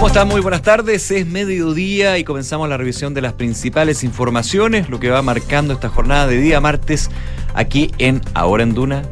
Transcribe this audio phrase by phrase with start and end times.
[0.00, 0.28] ¿Cómo están?
[0.28, 1.10] Muy buenas tardes.
[1.10, 5.90] Es mediodía y comenzamos la revisión de las principales informaciones, lo que va marcando esta
[5.90, 7.10] jornada de día martes
[7.52, 9.02] aquí en Ahora en Duna.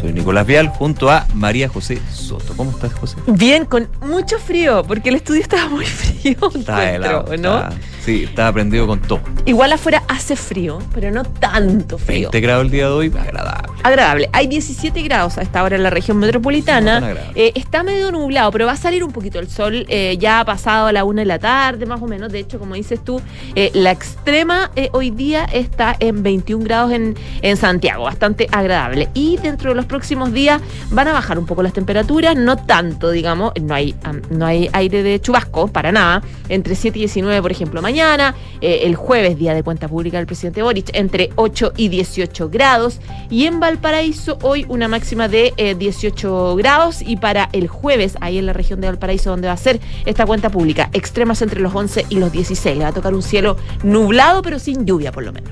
[0.00, 2.54] Soy Nicolás Vial junto a María José Soto.
[2.56, 3.16] ¿Cómo estás, José?
[3.26, 6.36] Bien, con mucho frío, porque el estudio estaba muy frío.
[6.54, 7.58] Está helado, ¿no?
[7.58, 7.70] está-
[8.06, 9.20] sí, está prendido con todo.
[9.44, 12.30] Igual afuera hace frío, pero no tanto frío.
[12.30, 13.68] 20 grados el día de hoy, agradable.
[13.82, 14.30] Agradable.
[14.32, 17.14] Hay 17 grados a esta hora en la región metropolitana.
[17.34, 19.84] Eh, está medio nublado, pero va a salir un poquito el sol.
[19.88, 22.32] eh, ya ha pasado a la una de la tarde, más o menos.
[22.32, 23.20] De hecho, como dices tú,
[23.54, 28.04] eh, la extrema hoy día está en 21 grados en, en Santiago.
[28.04, 29.08] Bastante agradable.
[29.14, 32.36] Y dentro de los próximos días van a bajar un poco las temperaturas.
[32.36, 33.52] No tanto, digamos.
[33.60, 33.94] No hay,
[34.30, 36.22] no hay aire de chubasco, para nada.
[36.48, 37.95] Entre 7 y 19, por ejemplo, mañana.
[38.00, 43.00] Eh, el jueves, día de cuenta pública del presidente Boric, entre 8 y 18 grados.
[43.30, 47.00] Y en Valparaíso, hoy una máxima de eh, 18 grados.
[47.00, 50.26] Y para el jueves, ahí en la región de Valparaíso, donde va a ser esta
[50.26, 52.76] cuenta pública, extremas entre los 11 y los 16.
[52.76, 55.50] Le va a tocar un cielo nublado, pero sin lluvia, por lo menos.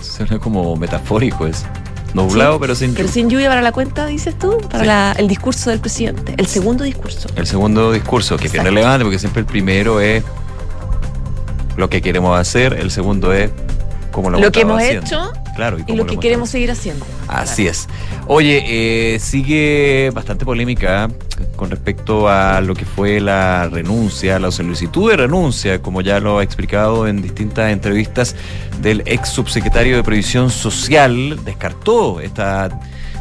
[0.00, 1.66] Suena como metafórico eso.
[2.14, 3.12] Nublado, Sí, pero sin Pero lluvia.
[3.12, 4.86] sin lluvia para la cuenta, dices tú, para Sí.
[4.86, 7.28] la- el discurso del presidente, el segundo discurso.
[7.36, 8.74] El segundo discurso, que es bien Exacto.
[8.74, 10.24] relevante, porque siempre el primero es
[11.80, 13.50] lo que queremos hacer, el segundo es
[14.12, 15.06] cómo lo, Lo que hemos haciendo.
[15.06, 17.04] hecho Claro, y cómo lo que queremos seguir haciendo.
[17.26, 17.88] Así es.
[18.26, 21.08] Oye, eh, sigue bastante polémica
[21.56, 26.38] con respecto a lo que fue la renuncia, la solicitud de renuncia, como ya lo
[26.38, 28.36] ha explicado en distintas entrevistas
[28.80, 32.68] del ex subsecretario de Previsión Social, descartó esta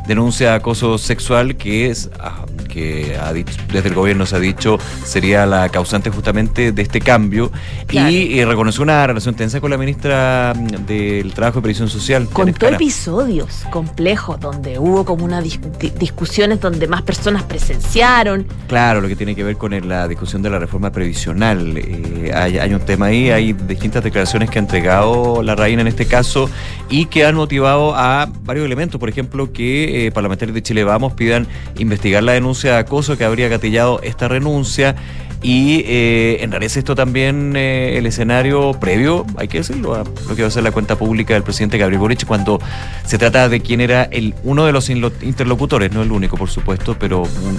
[0.09, 4.39] denuncia de acoso sexual que es ah, que ha dicho, desde el gobierno se ha
[4.39, 7.51] dicho sería la causante justamente de este cambio
[7.87, 8.09] Claro.
[8.11, 12.27] y, eh, reconoció una relación tensa con la ministra mm, del Trabajo y Previsión Social.
[12.31, 18.45] Contó episodios complejos donde hubo como unas dis- di- discusiones donde más personas presenciaron.
[18.67, 21.73] Claro, lo que tiene que ver con el- la discusión de la reforma previsional.
[21.77, 25.87] Eh, hay, hay un tema ahí, hay distintas declaraciones que ha entregado la reina en
[25.87, 26.49] este caso
[26.89, 28.99] y que han motivado a varios elementos.
[28.99, 33.23] Por ejemplo, que eh, parlamentarios de Chile Vamos pidan investigar la denuncia de acoso que
[33.25, 34.95] habría gatillado esta renuncia.
[35.41, 40.41] Y eh, enrarece esto también eh, el escenario previo, hay que decirlo, a lo que
[40.41, 42.59] va a ser la cuenta pública del presidente Gabriel Boric cuando
[43.05, 46.97] se trata de quién era el uno de los interlocutores, no el único por supuesto,
[46.99, 47.57] pero un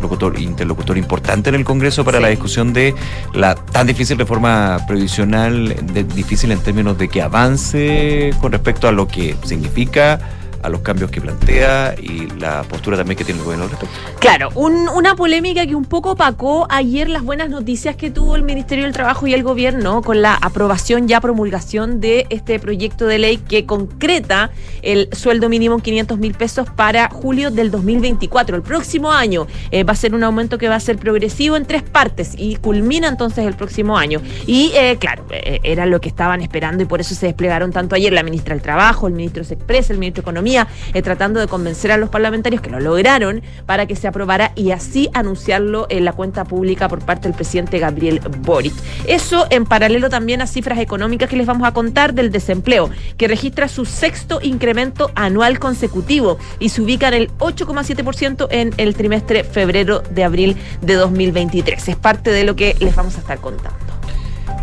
[0.00, 2.22] locutor, interlocutor importante en el Congreso para Sí.
[2.22, 2.94] la discusión de
[3.34, 8.92] la tan difícil reforma previsional, de- difícil en términos de que avance con respecto a
[8.92, 10.20] lo que significa
[10.62, 13.94] a los cambios que plantea y la postura también que tiene el gobierno al respecto.
[14.20, 18.42] Claro, un- una polémica que un poco opacó ayer las buenas noticias que tuvo el
[18.42, 23.18] Ministerio del Trabajo y el gobierno con la aprobación ya promulgación de este proyecto de
[23.18, 24.50] ley que concreta
[24.82, 28.56] el sueldo mínimo en 500 mil pesos para julio del 2024.
[28.56, 31.64] El próximo año eh, va a ser un aumento que va a ser progresivo en
[31.66, 34.20] tres partes y culmina entonces el próximo año.
[34.46, 37.94] Y eh, claro, eh, era lo que estaban esperando y por eso se desplegaron tanto
[37.94, 41.46] ayer la ministra del Trabajo, el ministro Sexpress, el ministro de Economía, eh, tratando de
[41.46, 46.04] convencer a los parlamentarios que lo lograron para que se aprobara y así anunciarlo en
[46.04, 48.74] la cuenta pública por parte del presidente Gabriel Boric.
[49.06, 53.28] Eso en paralelo también a cifras económicas que les vamos a contar del desempleo, que
[53.28, 59.44] registra su sexto incremento anual consecutivo y se ubica en el 8,7% en el trimestre
[59.44, 61.88] febrero de abril de 2023.
[61.88, 63.97] Es parte de lo que les vamos a estar contando.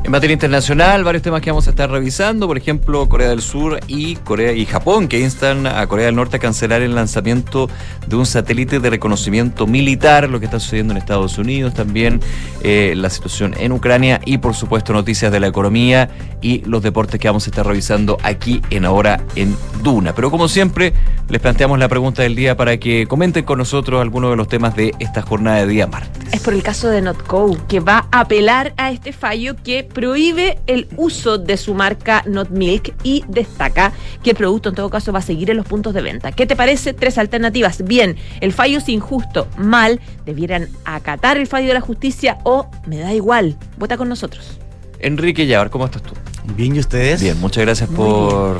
[0.04, 3.80] En materia internacional, varios temas que vamos a estar revisando, por ejemplo, Corea del Sur
[3.88, 7.70] y Corea y Japón, que instan a Corea del Norte a cancelar el lanzamiento
[8.06, 12.20] de un satélite de reconocimiento militar, lo que está sucediendo en Estados Unidos, también
[12.62, 17.20] eh, la situación en Ucrania y, por supuesto, noticias de la economía y los deportes
[17.20, 20.14] que vamos a estar revisando aquí en Ahora en Duna.
[20.14, 20.94] Pero como siempre,
[21.30, 24.76] les planteamos la pregunta del día para que comenten con nosotros algunos de los temas
[24.76, 26.32] de esta jornada de día martes.
[26.32, 30.60] Es por el caso de Notco, que va a apelar a este fallo que prohíbe
[30.68, 33.92] el uso de su marca Not Milk y destaca
[34.24, 36.32] que el producto en todo caso va a seguir en los puntos de venta.
[36.32, 36.94] ¿Qué te parece?
[36.94, 37.84] Tres alternativas.
[37.84, 39.48] Bien, el fallo es injusto.
[39.58, 43.58] Mal, debieran acatar el fallo de la justicia o me da igual.
[43.78, 44.60] Vota con nosotros.
[45.00, 46.14] Enrique Yavar, ¿cómo estás tú?
[46.56, 47.22] Bien, ¿y ustedes?
[47.22, 48.58] Bien, muchas gracias Muy por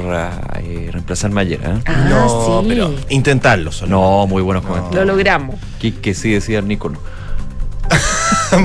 [0.64, 1.60] eh, reemplazarme ayer.
[1.64, 1.82] ¿eh?
[1.86, 2.66] Ah, no, sí.
[2.68, 3.92] pero intentarlo solo.
[3.92, 4.70] No, muy buenos No.
[4.70, 5.06] comentarios.
[5.06, 5.56] Lo logramos.
[5.80, 6.92] Que, que sí decía Nico.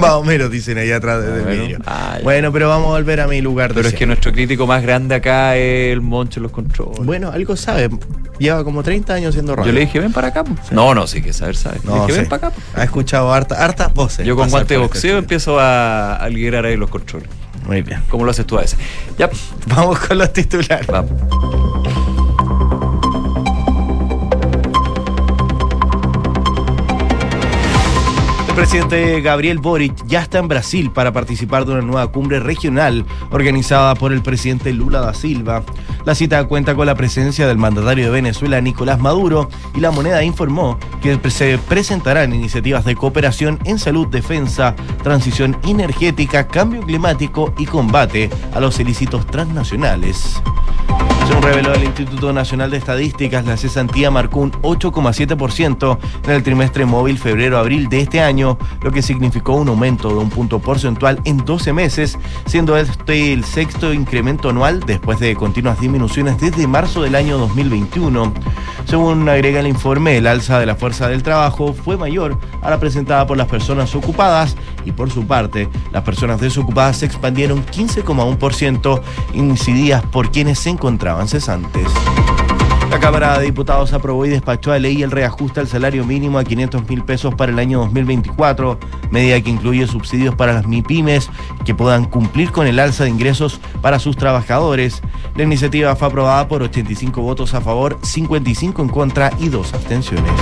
[0.01, 1.63] Más o menos dicen ahí atrás del Bueno.
[1.63, 1.79] vidrio.
[1.87, 2.19] Ah.
[2.23, 4.83] Bueno, pero vamos a volver a mi lugar de Pero es que nuestro crítico más
[4.83, 7.05] grande acá es el Moncho los controles.
[7.05, 7.89] Bueno, algo sabe.
[8.39, 9.71] Lleva como 30 años haciendo radio.
[9.73, 10.45] Yo le dije, ven para acá.
[10.71, 11.79] No, no, sí que saber, sabe.
[11.85, 12.57] No, le dije, ven para acá.
[12.75, 14.25] Ha escuchado harta- hartas voces.
[14.27, 16.31] Yo con guante de este boxeo empiezo a, a
[16.65, 17.29] ahí los controles.
[17.67, 18.03] Muy bien.
[18.09, 18.79] Como lo haces tú a veces.
[19.19, 19.29] Ya,
[19.67, 20.87] Vamos con los titulares.
[20.87, 21.13] vamos.
[28.51, 33.07] El presidente Gabriel Boric ya está en Brasil para participar de una nueva cumbre regional
[33.31, 35.63] organizada por el presidente Lula da Silva.
[36.05, 40.25] La cita cuenta con la presencia del mandatario de Venezuela, Nicolás Maduro, y la moneda
[40.25, 44.75] informó que se presentarán iniciativas de cooperación en salud, defensa,
[45.05, 50.43] transición energética, cambio climático y combate a los ilícitos transnacionales.
[51.43, 57.17] Reveló el Instituto Nacional de Estadísticas, la cesantía marcó un 8,7% en el trimestre móvil
[57.19, 61.73] febrero-abril de este año, lo que significó un aumento de un punto porcentual en 12
[61.73, 67.39] meses, siendo este el sexto incremento anual después de continuas disminuciones desde marzo del año
[67.39, 68.35] 2021.
[68.85, 72.81] Según agrega el informe, el alza de la fuerza del trabajo fue mayor a la
[72.81, 79.01] presentada por las personas ocupadas y por su parte, las personas desocupadas se expandieron 15,1%
[79.35, 81.29] incididas por quienes se encontraban
[82.91, 86.45] La Cámara de Diputados aprobó y despachó a ley el reajuste al salario mínimo a
[86.45, 88.81] 500 mil pesos para el año 2024,
[89.13, 91.31] medida que incluye subsidios para las MIPIMES
[91.65, 95.03] que puedan cumplir con el alza de ingresos para sus trabajadores.
[95.37, 100.33] La iniciativa fue aprobada por 85 votos a favor, 55 en contra y dos abstenciones.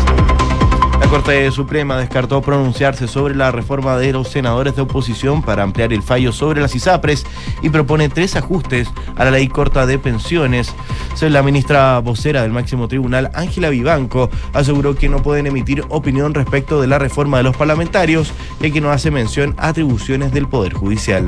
[1.09, 5.95] La Corte Suprema descartó pronunciarse sobre la reforma de los senadores de oposición para ampliar
[5.95, 7.25] el fallo sobre las ISAPRES
[7.63, 10.75] y propone tres ajustes a la ley corta de pensiones.
[11.23, 16.79] La ministra vocera del máximo tribunal, Ángela Vivanco, aseguró que no pueden emitir opinión respecto
[16.79, 20.75] de la reforma de los parlamentarios, ya que no hace mención a atribuciones del Poder
[20.75, 21.27] Judicial.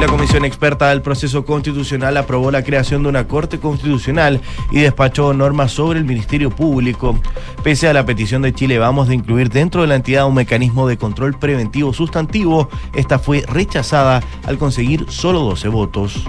[0.00, 4.40] La Comisión Experta del Proceso Constitucional aprobó la creación de una Corte Constitucional
[4.70, 7.18] y despachó normas sobre el Ministerio Público.
[7.64, 10.86] Pese a la petición de Chile Vamos de incluir dentro de la entidad un mecanismo
[10.86, 16.24] de control preventivo sustantivo, esta fue rechazada al conseguir solo 12 votos.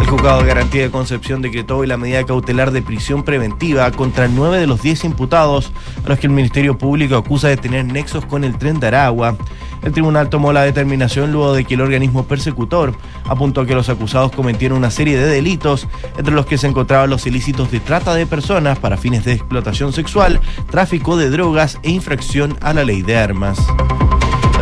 [0.00, 4.28] El juzgado de garantía de Concepción decretó hoy la medida cautelar de prisión preventiva contra
[4.28, 5.72] nueve de los diez imputados
[6.04, 9.36] a los que el Ministerio Público acusa de tener nexos con el tren de Aragua.
[9.84, 12.94] El tribunal tomó la determinación luego de que el organismo persecutor
[13.26, 15.86] apuntó que los acusados cometieron una serie de delitos,
[16.16, 19.92] entre los que se encontraban los ilícitos de trata de personas para fines de explotación
[19.92, 20.40] sexual,
[20.70, 23.58] tráfico de drogas e infracción a la ley de armas.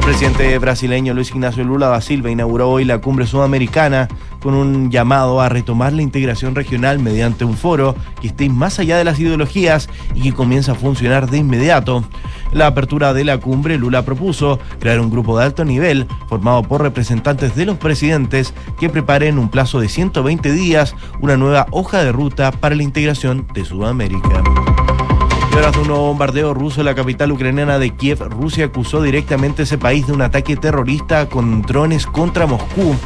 [0.02, 4.08] El presidente brasileño Luis Ignacio Lula da Silva inauguró hoy la cumbre sudamericana
[4.42, 8.98] con un llamado a retomar la integración regional mediante un foro que esté más allá
[8.98, 12.04] de las ideologías y que comience a funcionar de inmediato.
[12.52, 16.82] la apertura de la cumbre, Lula propuso crear un grupo de alto nivel formado por
[16.82, 22.10] representantes de los presidentes que preparen un plazo de 120 días una nueva hoja de
[22.10, 24.42] ruta para la integración de Sudamérica.
[25.52, 29.64] Tras un nuevo bombardeo ruso en la capital ucraniana de Kiev, Rusia acusó directamente a
[29.64, 32.96] ese país de un ataque terrorista con drones contra Moscú.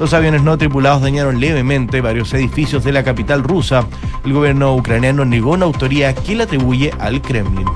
[0.00, 3.86] Los aviones no tripulados dañaron levemente varios edificios de la capital rusa.
[4.24, 7.66] El gobierno ucraniano negó una autoría que le atribuye al Kremlin.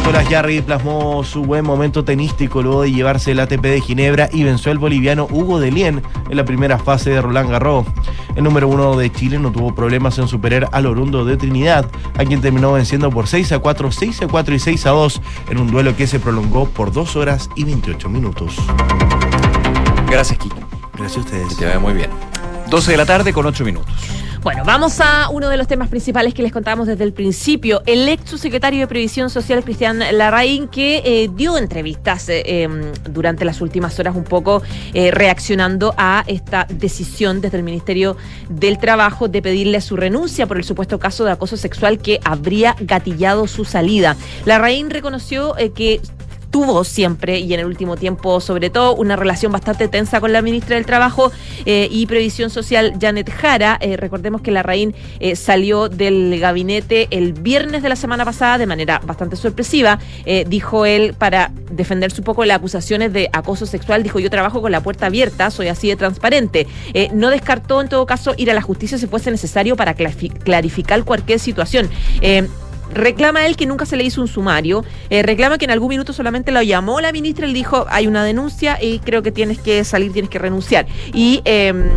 [0.00, 4.44] Nicolás Jarry plasmó su buen momento tenístico luego de llevarse el ATP de Ginebra y
[4.44, 7.86] venció al boliviano Hugo Delien en la primera fase de Roland Garros.
[8.34, 11.84] El número uno de Chile no tuvo problemas en superar al Orundo de Trinidad,
[12.16, 15.22] a quien terminó venciendo por 6 a 4, 6 a 4 y 6 a 2
[15.50, 18.56] en un duelo que se prolongó por 2 horas y 28 minutos.
[20.08, 20.56] Gracias, Kiki.
[20.96, 21.48] Gracias a ustedes.
[21.50, 22.10] Que te vaya muy bien.
[22.70, 23.94] 12 de la tarde con 8 minutos.
[24.42, 27.82] Bueno, vamos a uno de los temas principales que les contábamos desde el principio.
[27.84, 33.44] El ex subsecretario de Previsión Social, Cristian Larraín, que eh, dio entrevistas eh, em, durante
[33.44, 34.62] las últimas horas un poco
[34.94, 38.16] eh, reaccionando a esta decisión desde el Ministerio
[38.48, 42.76] del Trabajo de pedirle su renuncia por el supuesto caso de acoso sexual que habría
[42.80, 44.16] gatillado su salida.
[44.46, 46.00] Larraín reconoció que
[46.50, 50.42] tuvo siempre y en el último tiempo sobre todo una relación bastante tensa con la
[50.42, 51.32] ministra del Trabajo
[51.64, 53.78] eh, y Previsión Social Janet Jara.
[53.80, 58.58] Eh, recordemos que la Raín eh, salió del gabinete el viernes de la semana pasada
[58.58, 59.98] de manera bastante sorpresiva.
[60.46, 64.72] dijo él para defenderse un poco las acusaciones de acoso sexual, dijo yo trabajo con
[64.72, 66.66] la puerta abierta, soy así de transparente.
[67.12, 71.38] no descartó en todo caso ir a la justicia si fuese necesario para clarificar cualquier
[71.38, 71.88] situación.
[72.92, 76.12] Reclama él que nunca se le hizo un sumario, eh, reclama que en algún minuto
[76.12, 79.84] solamente lo llamó la ministra le dijo hay una denuncia y creo que tienes que
[79.84, 80.86] salir, tienes que renunciar.
[81.14, 81.90] Y em,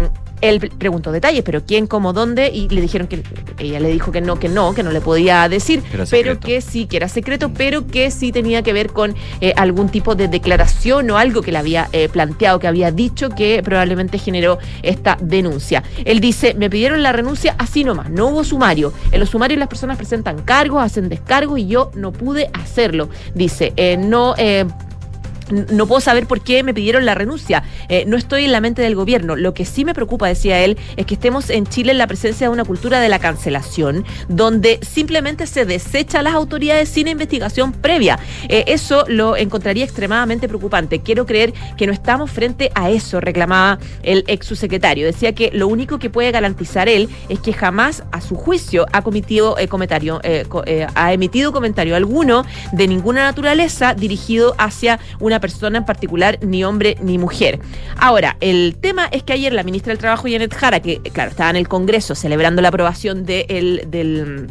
[0.43, 3.23] él preguntó detalles, pero quién, cómo, dónde, y le dijeron que
[3.57, 5.81] ella le dijo que no, que no, que no le podía decir,
[6.11, 9.87] pero que sí, que era secreto, pero que sí tenía que ver con eh, algún
[9.87, 14.17] tipo de declaración o algo que le había eh, planteado, que había dicho que probablemente
[14.17, 15.81] generó esta denuncia.
[16.03, 18.91] Él dice, me pidieron la renuncia así nomás, no hubo sumario.
[19.13, 23.07] En los sumarios las personas presentan cargos, hacen descargos y yo no pude hacerlo.
[23.33, 24.35] Dice, eh, no
[25.53, 27.63] no puedo saber por qué me pidieron la renuncia.
[27.89, 29.35] Eh, no estoy en la mente del gobierno.
[29.35, 32.47] Lo que sí me preocupa, decía él, es que estemos en Chile en la presencia
[32.47, 37.71] de una cultura de la cancelación, donde simplemente se desecha a las autoridades sin investigación
[37.71, 38.19] previa.
[38.49, 40.99] Eh, eso lo encontraría extremadamente preocupante.
[40.99, 45.05] Quiero creer que no estamos frente a eso, reclamaba el ex subsecretario.
[45.05, 49.01] Decía que lo único que puede garantizar él es que jamás, a su juicio, ha
[49.01, 50.21] cometido eh, comentario,
[50.95, 56.95] ha emitido comentario alguno de ninguna naturaleza dirigido hacia una persona en particular, ni hombre
[57.01, 57.59] ni mujer.
[57.97, 61.49] Ahora, el tema es que ayer la ministra del Trabajo, Janet Jara, que claro, estaba
[61.49, 64.47] en el Congreso celebrando la aprobación de el, del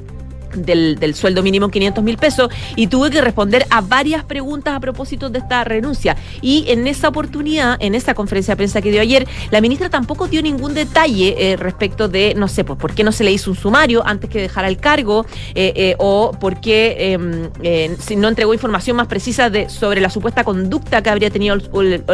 [0.54, 5.30] del, sueldo mínimo 500 mil pesos y tuve que responder a varias preguntas a propósito
[5.30, 6.16] de esta renuncia.
[6.40, 10.28] Y en esa oportunidad, en esa conferencia de prensa que dio ayer, la ministra tampoco
[10.28, 13.50] dio ningún detalle eh, respecto de, no sé, pues por qué no se le hizo
[13.50, 18.54] un sumario antes que dejara el cargo eh, eh, o por qué em, no entregó
[18.54, 22.04] información más precisa de, sobre la supuesta conducta que habría tenido el,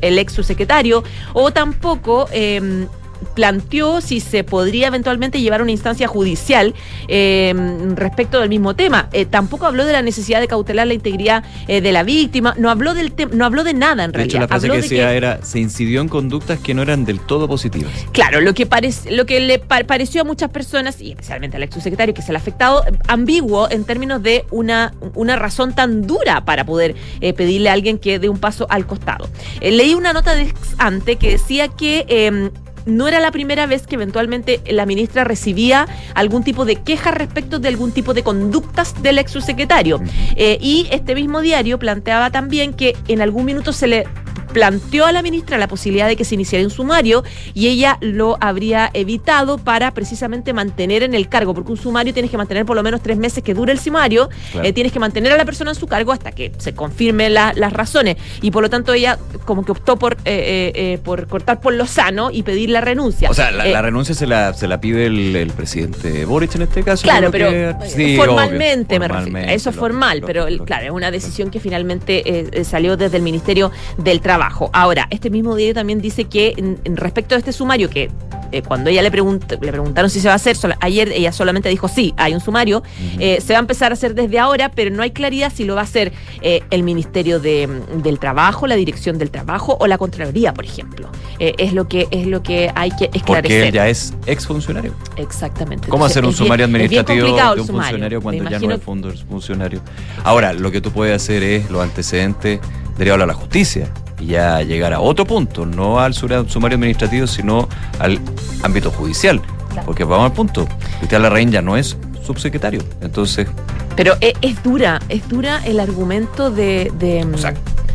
[0.00, 2.86] el ex subsecretario o tampoco em,
[3.34, 6.74] planteó si se podría eventualmente llevar una instancia judicial
[7.08, 7.52] eh,
[7.94, 9.08] respecto del mismo tema.
[9.12, 12.70] Eh, tampoco habló de la necesidad de cautelar la integridad eh, de la víctima, no
[12.70, 14.36] habló del no habló de nada en de realidad.
[14.36, 17.48] Hecho, la frase que decía era se incidió en conductas que no eran del todo
[17.48, 17.92] positivas.
[18.12, 18.68] Claro, lo que
[19.10, 22.36] lo que le pareció a muchas personas y especialmente al ex subsecretario que es el
[22.36, 26.94] afectado ambiguo en términos de una una razón tan dura para poder
[27.36, 29.28] pedirle a alguien que dé un paso al costado.
[29.60, 32.50] leí una nota de ex ante que decía que em,
[32.86, 37.58] no era la primera vez que eventualmente la ministra recibía algún tipo de queja respecto
[37.58, 40.00] de algún tipo de conductas del ex subsecretario.
[40.36, 44.06] Eh, y este mismo diario planteaba también que en algún minuto se le
[44.54, 48.38] planteó a la ministra la posibilidad de que se iniciara un sumario y ella lo
[48.40, 52.76] habría evitado para precisamente mantener en el cargo, porque un sumario tienes que mantener por
[52.76, 54.30] lo menos tres meses que dure el sumario,
[54.62, 57.72] eh, tienes que mantener a la persona en su cargo hasta que se confirmen las
[57.72, 61.74] razones y por lo tanto ella como que optó por, eh, eh, por cortar por
[61.74, 63.28] lo sano y pedir la renuncia.
[63.28, 67.02] O sea, la, renuncia se la, se la pide el, presidente Boric en este caso.
[67.02, 67.76] Claro, pero
[68.16, 69.38] formalmente, me refiero.
[69.50, 74.20] Eso es formal, pero claro, es una decisión que finalmente salió desde el Ministerio del
[74.20, 74.43] Trabajo.
[74.72, 78.10] Ahora, este mismo diario también dice que en, respecto a este sumario, que
[78.52, 81.88] eh, cuando ella le, le preguntaron si se va a hacer, ayer ella solamente dijo
[81.88, 82.82] sí, hay un sumario,
[83.18, 85.74] eh, se va a empezar a hacer desde ahora, pero no hay claridad si lo
[85.74, 90.54] va a hacer eh, el Ministerio del Trabajo, la Dirección del Trabajo o la Contraloría,
[90.54, 91.08] por ejemplo.
[91.38, 93.42] es, lo que, es lo que hay que esclarecer.
[93.42, 94.94] Porque él ya es exfuncionario.
[95.16, 95.88] Exactamente.
[95.88, 99.80] ¿Cómo hacer un sumario administrativo de un funcionario cuando ya no es funcionario?
[100.22, 102.60] Ahora, lo que tú puedes hacer es los antecedentes
[102.96, 103.90] derivado a la justicia
[104.24, 108.18] y ya llegar a otro punto, no al sumario administrativo, sino al
[108.62, 109.40] ámbito judicial.
[109.84, 110.66] Porque vamos al punto,
[110.98, 113.48] Cristian Larraín ya no es subsecretario, entonces...
[113.96, 116.90] Pero es, dura, es dura el argumento de...
[116.98, 117.26] de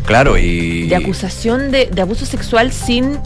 [0.05, 0.87] claro, y...
[0.87, 3.19] De acusación de, abuso sexual sin...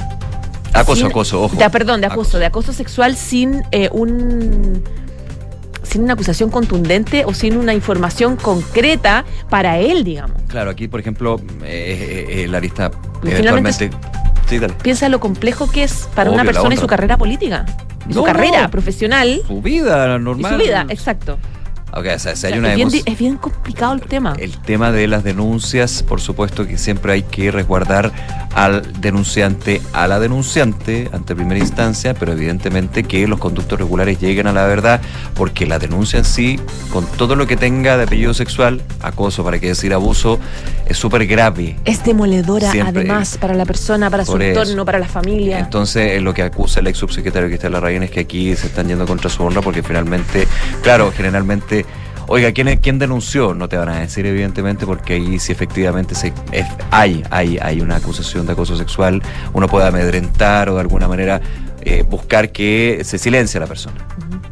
[0.74, 1.58] Acoso, acoso, ojo.
[1.72, 4.84] perdón, de acoso, de acoso sexual sin eh, un
[5.94, 10.42] sin una acusación contundente o sin una información concreta para él, digamos.
[10.48, 12.90] Claro, aquí, por ejemplo, eh, eh, la lista
[13.24, 13.92] eventualmente...
[14.48, 14.74] Sí, dale.
[14.82, 17.66] Piensa lo complejo que es para una persona y su carrera política.
[18.10, 19.42] Y su carrera profesional.
[19.48, 20.52] Su vida normal.
[20.52, 21.38] Y su vida, exacto
[21.96, 24.34] es, bien, complicado el tema.
[24.40, 28.12] El tema de las denuncias, por supuesto que siempre hay que resguardar
[28.56, 34.48] al denunciante, a la denunciante ante primera instancia, pero evidentemente que los conductos regulares lleguen
[34.48, 35.02] a la verdad,
[35.36, 36.60] porque la denuncia en sí,
[36.92, 40.40] con todo lo que tenga de apellido sexual, acoso, para qué decir abuso,
[40.88, 41.78] es súper grave.
[41.86, 45.60] Es demoledora además para la persona, para su entorno, para la familia.
[45.60, 48.56] Entonces, lo que acusa el ex subsecretario que está en la Rayen es que aquí
[48.56, 50.48] se están yendo contra su honra, porque finalmente,
[50.82, 51.83] claro, generalmente
[52.28, 53.54] Oiga, ¿quién, ¿quién denunció?
[53.54, 56.34] No te van a decir, evidentemente, porque ahí sí efectivamente se,
[56.90, 59.22] hay, hay, hay una acusación de acoso sexual,
[59.54, 61.42] uno puede amedrentar o de alguna manera
[61.82, 64.08] eh, buscar que se silencie a la persona.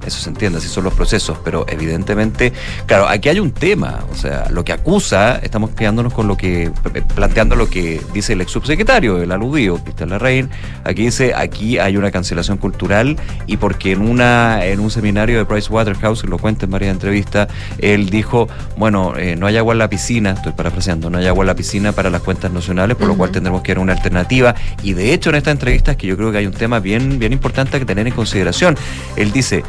[0.06, 2.54] Eso se entiende, así son los procesos, pero evidentemente,
[2.88, 6.72] claro, aquí hay un tema, o sea, lo que acusa, estamos quedándonos con lo que,
[7.14, 10.50] planteando lo que dice el ex subsecretario, el aludido, Cristian Larraín,
[10.86, 15.46] aquí dice, aquí hay una cancelación cultural y porque en una en un seminario de
[15.46, 19.80] Price Waterhouse, lo cuenta en varias entrevistas, él dijo, bueno, eh, no hay agua en
[19.80, 23.08] la piscina, estoy parafraseando, no hay agua en la piscina para las cuentas nacionales, por
[23.08, 26.18] lo cual tendremos que a una alternativa, y de hecho en esta entrevista, que yo
[26.18, 28.76] creo que hay un tema bien bien importante que tener en consideración.
[29.16, 29.64] Él dice,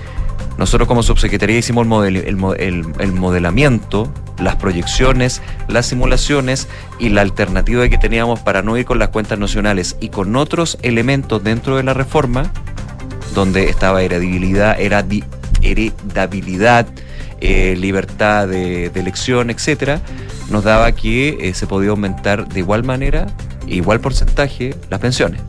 [0.59, 6.69] nosotros como subsecretaría hicimos el, modelamiento, las proyecciones, las simulaciones
[6.99, 10.79] y la alternativa que teníamos para no ir con las cuentas nacionales y con otros
[10.83, 12.53] elementos dentro de la reforma,
[13.35, 16.87] donde estaba heredabilidad, heredabilidad,
[17.41, 20.01] eh, libertad de, elección, etcétera,
[20.51, 23.27] nos daba que eh, se podía aumentar de igual manera,
[23.67, 25.41] igual porcentaje, las pensiones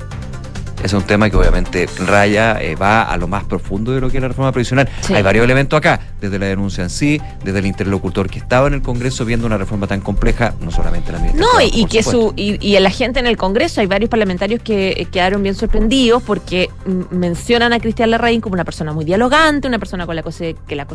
[0.83, 4.17] es un tema que obviamente raya, eh, va a lo más profundo de lo que
[4.17, 4.89] es la reforma previsional.
[5.09, 8.73] Hay varios elementos acá, desde la denuncia en sí, desde el interlocutor que estaba en
[8.73, 11.45] el Congreso viendo una reforma tan compleja, no solamente la ministra.
[11.45, 14.89] No, y, que su, y, y, la gente en el Congreso, hay varios parlamentarios que
[14.91, 16.69] eh, quedaron bien sorprendidos porque
[17.11, 20.85] mencionan a Cristian Larraín como una persona muy dialogante, una persona con la, que, la,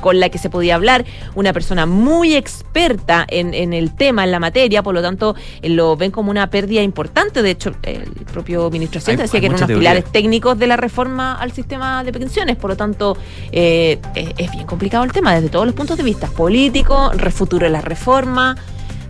[0.00, 1.04] con la que se podía hablar,
[1.36, 5.68] una persona muy experta en, en el tema, en la materia, por lo tanto eh,
[5.68, 7.42] lo ven como una pérdida importante.
[7.42, 11.34] De hecho, el propio ministro Hacienda decía que eran unos pilares técnicos de la reforma
[11.34, 12.56] al sistema de pensiones.
[12.56, 13.16] Por lo tanto,
[13.52, 16.26] eh, es bien complicado el tema desde todos los puntos de vista.
[16.28, 18.56] Político, refuturo de la reforma,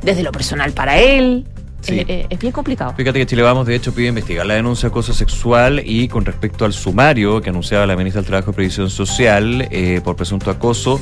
[0.02, 1.46] desde lo personal para él.
[1.88, 2.94] Eh, eh, es bien complicado.
[2.96, 6.24] Fíjate que Chile Vamos, de hecho, pide investigar la denuncia de acoso sexual y con
[6.24, 9.68] respecto al sumario que anunciaba la ministra del Trabajo y Previsión Social
[10.04, 11.00] por presunto acoso,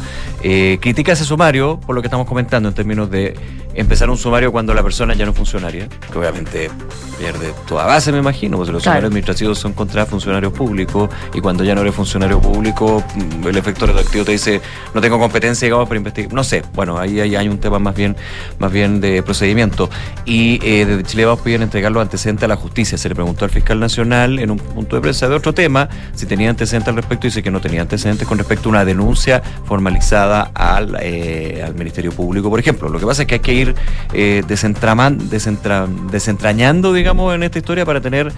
[0.80, 3.34] critica ese sumario por lo que estamos comentando en términos de
[3.76, 6.70] empezar un sumario cuando la persona ya no es funcionaria, que obviamente
[7.18, 11.62] pierde toda base, me imagino, porque los sumarios administrativos son contra funcionarios públicos y cuando
[11.62, 14.60] ya no eres funcionario público, mm, el efecto retroactivo te dice
[14.94, 16.32] no tengo competencia, digamos, para investigar.
[16.32, 18.16] No sé, bueno, ahí, hay un tema más bien,
[18.58, 19.90] más bien de procedimiento.
[20.24, 22.99] Y eh, desde Chile vamos piden entregar los antecedentes a la justicia.
[22.99, 26.26] Se le preguntó al fiscal nacional en un punto de prensa de otro tema si
[26.26, 29.42] tenía antecedentes al respecto y dice que no tenía antecedentes con respecto a una denuncia
[29.64, 32.88] formalizada al, eh, al Ministerio Público, por ejemplo.
[32.88, 33.75] Lo que pasa es que hay que ir
[34.12, 38.33] eh, desentrañando, digamos, en esta historia para tener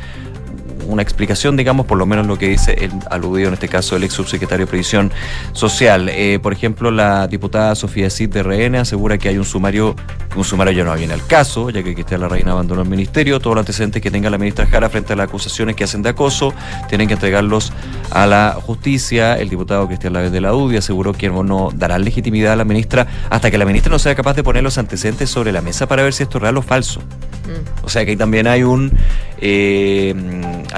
[0.88, 4.04] una explicación, digamos, por lo menos lo que dice el aludido en este caso el
[4.04, 5.12] ex subsecretario de Previsión
[5.52, 6.08] Social.
[6.08, 9.94] Eh, por ejemplo, la diputada Sofía Cid de RN asegura que hay un sumario,
[10.34, 13.38] un sumario ya no viene al caso, ya que Cristian la Reina abandonó el ministerio.
[13.38, 16.08] Todos los antecedentes que tenga la ministra Jara frente a las acusaciones que hacen de
[16.10, 16.54] acoso
[16.88, 17.72] tienen que entregarlos
[18.10, 19.38] a la justicia.
[19.38, 23.06] El diputado Cristian Laves de la UDI aseguró que no dará legitimidad a la ministra
[23.30, 26.02] hasta que la ministra no sea capaz de poner los antecedentes sobre la mesa para
[26.02, 27.00] ver si esto es real o falso.
[27.00, 27.84] Mm.
[27.84, 28.92] O sea que ahí también hay un
[29.40, 30.14] eh,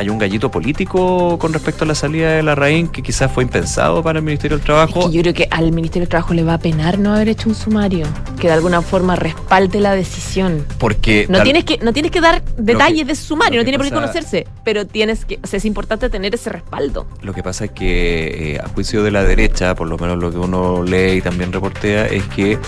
[0.00, 3.44] hay un gallito político con respecto a la salida de la Raín que quizás fue
[3.44, 5.10] impensado para el Ministerio del Trabajo.
[5.10, 7.54] yo creo que al Ministerio del Trabajo le va a penar no haber hecho un
[7.54, 8.06] sumario
[8.38, 10.64] que de alguna forma respalde la decisión.
[10.78, 13.86] Porque no tienes que no tienes que dar detalles de su sumario, no tiene por
[13.86, 17.06] qué conocerse, pero tienes que, o sea, es importante tener ese respaldo.
[17.20, 20.30] Lo que pasa es que eh, a juicio de la derecha, por lo menos lo
[20.30, 22.58] que uno lee y también reportea, es que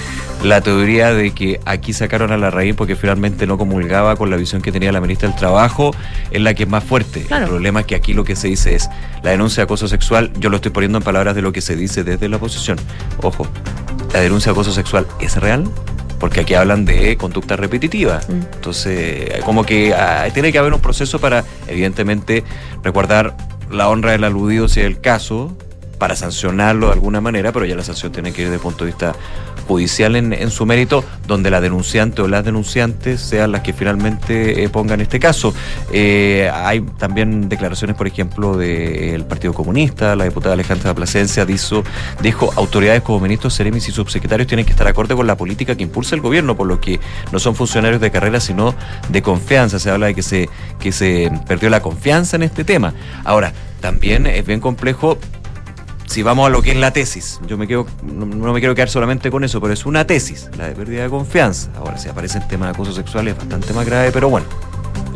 [0.45, 4.37] la teoría de que aquí sacaron a la Raín porque finalmente no comulgaba con la
[4.37, 5.93] visión que tenía la ministra del Trabajo
[6.31, 7.22] es la que es más fuerte.
[7.31, 8.89] El problema es que aquí lo que se dice es
[9.23, 11.77] la denuncia de acoso sexual, yo lo estoy poniendo en palabras de lo que se
[11.77, 12.79] dice desde la oposición.
[13.23, 13.47] Ojo,
[14.13, 15.65] ¿la denuncia de acoso sexual es real?
[16.19, 18.21] Porque aquí hablan de conducta repetitiva.
[18.29, 18.55] Mm.
[18.55, 22.45] Entonces, como que ah, tiene que haber un proceso para, evidentemente,
[22.83, 23.37] recordar
[23.71, 25.57] la honra del aludido si es el caso,
[26.03, 28.85] para sancionarlo de alguna manera, pero ya la sanción tiene que ir desde el punto
[28.85, 29.15] de vista
[29.69, 34.69] judicial en, su mérito, donde la denunciante o las denunciantes sean las que finalmente eh,
[34.69, 35.55] pongan este caso.
[35.93, 41.85] Eh, hay también declaraciones, por ejemplo, del Partido Comunista, la diputada Alejandra Plasencia dijo,
[42.21, 45.85] dijo autoridades como ministros, seremis y subsecretarios tienen que estar acorde con la política que
[45.85, 46.99] impulsa el gobierno, por lo que
[47.31, 48.75] no son funcionarios de carrera, sino
[49.09, 49.79] de confianza.
[49.79, 50.49] Se habla de que se,
[50.81, 52.93] que se perdió la confianza en este tema.
[53.23, 55.17] Ahora, también es bien complejo
[56.07, 58.91] si vamos a lo que es la tesis, yo me quedo, no, me quiero quedar
[58.91, 61.71] solamente con eso, pero es una tesis, la de pérdida de confianza.
[61.77, 64.47] Ahora, si aparece el tema de acoso sexual es bastante más grave, pero bueno,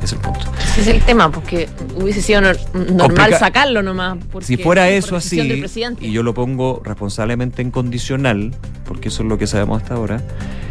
[0.03, 0.41] es el punto.
[0.73, 2.41] Ese es el tema, porque hubiese sido
[2.75, 4.19] normal sacarlo nomás.
[4.41, 5.65] Si fuera eso así,
[6.01, 8.55] y yo lo pongo responsablemente en condicional,
[8.87, 10.23] porque eso es lo que sabemos hasta ahora,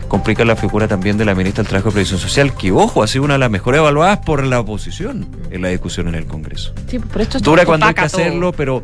[0.08, 3.08] complica la figura también de la ministra del Trabajo y Previsión Social, que, ojo, ha
[3.08, 6.73] sido una de las mejores evaluadas por la oposición en la discusión en el Congreso.
[6.88, 8.84] Sí, por esto Dura cuando hay que hacerlo, pero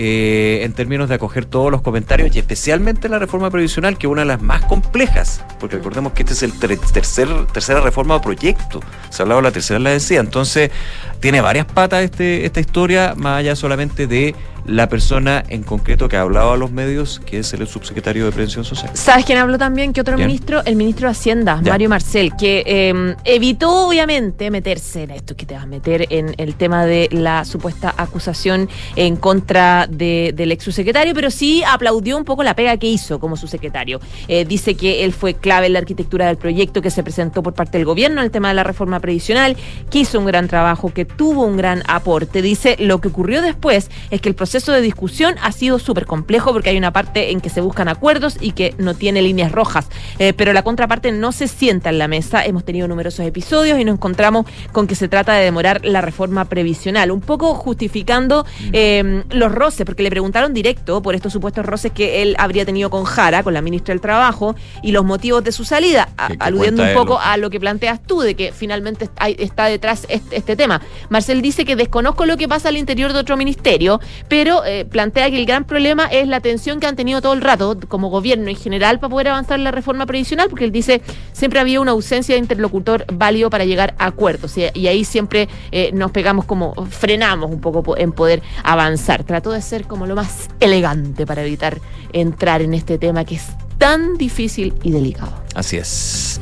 [0.00, 4.10] eh, en términos de acoger todos los comentarios y especialmente la reforma previsional, que es
[4.12, 8.22] una de las más complejas, porque recordemos que este es el tercer, tercera reforma o
[8.22, 8.78] proyecto,
[9.10, 10.70] se ha hablado de la tercera, la decía, entonces
[11.18, 14.36] tiene varias patas este, esta historia, más allá solamente de
[14.68, 18.32] la persona en concreto que ha hablado a los medios, que es el subsecretario de
[18.32, 18.90] Prevención Social.
[18.94, 19.92] ¿Sabes quién habló también?
[19.92, 20.62] ¿Qué otro ministro?
[20.64, 25.54] El ministro de Hacienda, Mario Marcel, que em, evitó obviamente meterse en esto que te
[25.54, 31.14] vas a meter en el tema de la supuesta acusación en contra del ex subsecretario,
[31.14, 34.00] pero sí aplaudió un poco la pega que hizo como subsecretario.
[34.28, 37.54] Eh, dice que él fue clave en la arquitectura del proyecto que se presentó por
[37.54, 39.56] parte del gobierno en el tema de la reforma previsional,
[39.90, 42.42] que hizo un gran trabajo, que tuvo un gran aporte.
[42.42, 46.04] Dice, lo que ocurrió después es que el proceso proceso de discusión ha sido súper
[46.04, 49.52] complejo porque hay una parte en que se buscan acuerdos y que no tiene líneas
[49.52, 49.86] rojas,
[50.18, 52.44] eh, pero la contraparte no se sienta en la mesa.
[52.44, 56.46] Hemos tenido numerosos episodios y nos encontramos con que se trata de demorar la reforma
[56.46, 58.70] previsional, un poco justificando mm.
[58.72, 62.90] eh, los roces, porque le preguntaron directo por estos supuestos roces que él habría tenido
[62.90, 66.08] con Jara, con la ministra del Trabajo, y los motivos de su salida,
[66.40, 70.56] aludiendo un poco a lo que planteas tú, de que finalmente está detrás este, este,
[70.56, 70.80] tema.
[71.10, 75.30] Marcel dice que desconozco lo que pasa al interior de otro ministerio, pero eh, plantea
[75.30, 78.48] que el gran problema es la tensión que han tenido todo el rato como gobierno
[78.48, 82.34] en general para poder avanzar la reforma previsional, porque él dice siempre había una ausencia
[82.34, 87.50] de interlocutor válido para llegar a acuerdos y, ahí siempre eh, nos pegamos como frenamos
[87.50, 89.24] un poco en poder avanzar.
[89.24, 91.78] Trató de ser como lo más elegante para evitar
[92.12, 93.46] entrar en este tema que es
[93.78, 95.32] tan difícil y delicado.
[95.54, 96.40] Así es.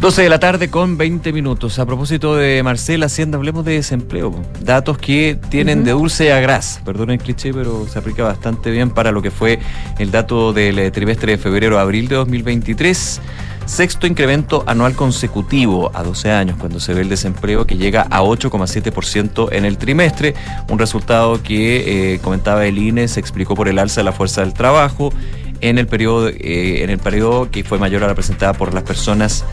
[0.00, 1.78] 12 de la tarde con 20 minutos.
[1.78, 4.34] A propósito de Marcela Hacienda, hablemos de desempleo.
[4.62, 6.80] Datos que tienen de dulce a gras.
[6.86, 9.58] Perdón el cliché, pero se aplica bastante bien para lo que fue
[9.98, 13.20] el dato del eh, trimestre de febrero a abril de 2023.
[13.66, 18.22] Sexto incremento anual consecutivo a 12 años, cuando se ve el desempleo que llega a
[18.22, 20.34] 8,7% en el trimestre.
[20.70, 24.40] Un resultado que, eh, comentaba el INE, se explicó por el alza de la fuerza
[24.40, 25.12] del trabajo
[25.60, 28.82] en el periodo, eh, en el periodo que fue mayor a la presentada por las
[28.82, 29.44] personas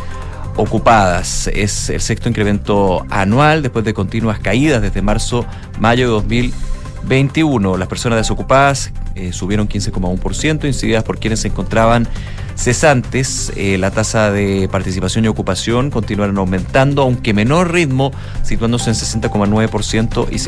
[0.57, 1.47] ocupadas.
[1.53, 5.45] Es el sexto incremento anual después de continuas caídas desde marzo,
[5.79, 7.77] mayo de 2021.
[7.77, 12.07] Las personas desocupadas eh, subieron 15,1%, incididas por quienes se encontraban
[12.55, 13.53] cesantes.
[13.55, 18.11] Eh, la tasa de participación y ocupación continuaron aumentando, aunque menor ritmo,
[18.43, 20.39] situándose en 60,9% y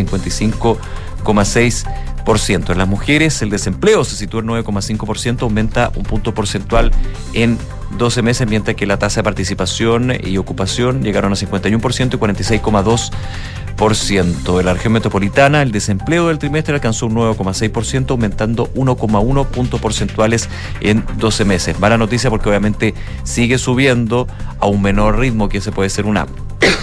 [1.23, 2.71] 55,6%.
[2.71, 6.91] En las mujeres el desempleo se sitúa en 9,5%, aumenta un punto porcentual
[7.33, 7.57] en
[7.97, 14.59] 12 meses, mientras que la tasa de participación y ocupación llegaron a 51% y 46,2%.
[14.59, 20.49] En la región metropolitana, el desempleo del trimestre alcanzó un 9,6%, aumentando 1,1 puntos porcentuales
[20.81, 21.79] en 12 meses.
[21.79, 24.27] Mala noticia porque obviamente sigue subiendo
[24.59, 26.27] a un menor ritmo, que ese puede ser una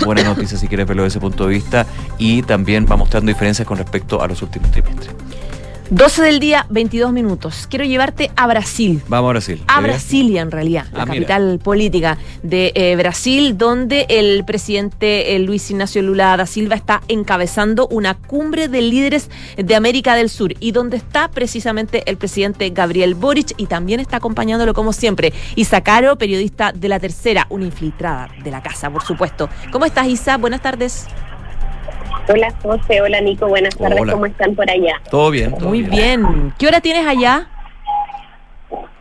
[0.05, 1.87] buena noticia si quieres verlo desde ese punto de vista,
[2.19, 5.15] y también va mostrando diferencias con respecto a los últimos trimestres.
[5.91, 7.69] 12 del día, 22 minutos.
[7.71, 9.03] Quiero llevarte a Brasil.
[9.07, 9.63] Vamos a Brasil.
[9.69, 15.39] A Brasilia, en realidad, la ah, capital política de eh, Brasil, donde el presidente eh,
[15.39, 20.55] Luis Ignacio Lula da Silva está encabezando una cumbre de líderes de América del Sur
[20.59, 25.83] y donde está precisamente el presidente Gabriel Boric y también está acompañándolo como siempre Isa
[25.83, 29.49] Caro, periodista de La Tercera, una infiltrada de la casa, por supuesto.
[29.71, 30.37] ¿Cómo estás, Isa?
[30.37, 31.07] Buenas tardes.
[32.29, 35.01] Hola José, hola Nico, buenas tardes, ¿cómo están por allá?
[35.11, 35.55] Todo bien.
[35.61, 36.53] Muy bien.
[36.59, 37.47] ¿Qué hora tienes allá?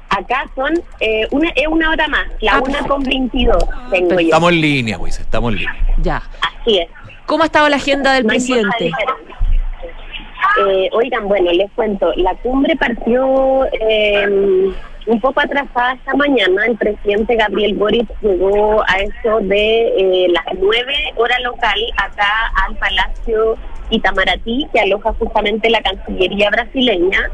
[0.10, 3.58] Acá son eh, una, una hora más, la ah, una con 22
[3.92, 4.20] tengo yo.
[4.20, 5.76] Estamos en línea, Luisa, estamos en línea.
[5.98, 6.24] Ya.
[6.62, 6.88] Así es.
[7.26, 8.92] ¿Cómo ha estado la agenda del presidente?
[10.68, 14.72] Eh, oigan, bueno, les cuento, la cumbre partió eh,
[15.08, 20.46] un poco atrasada esta mañana, el presidente Gabriel Boric llegó a eso de eh, las
[20.60, 23.56] nueve hora local acá al Palacio
[23.92, 27.30] Itamaraty, que aloja justamente la Cancillería brasileña.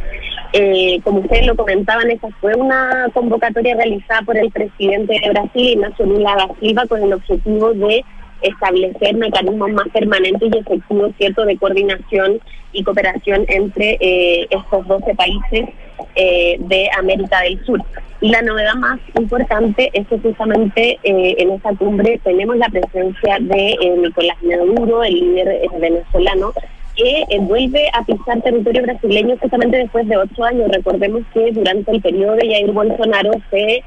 [0.53, 5.69] Eh, como ustedes lo comentaban, esa fue una convocatoria realizada por el presidente de Brasil,
[5.69, 8.03] Ignacio Lula da Silva, con el objetivo de
[8.41, 12.39] establecer mecanismos más permanentes y efectivos, ¿cierto?, de coordinación
[12.73, 15.69] y cooperación entre eh, estos 12 países
[16.15, 17.81] eh, de América del Sur.
[18.21, 23.37] Y la novedad más importante es que justamente eh, en esta cumbre tenemos la presencia
[23.39, 26.53] de Nicolás Maduro, el líder venezolano,
[26.95, 30.69] que vuelve a pisar territorio brasileño justamente después de ocho años.
[30.71, 33.83] Recordemos que durante el periodo de Jair Bolsonaro se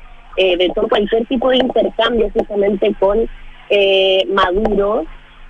[0.58, 3.28] vetó cualquier tipo de intercambio justamente con
[3.70, 5.04] eh, Maduro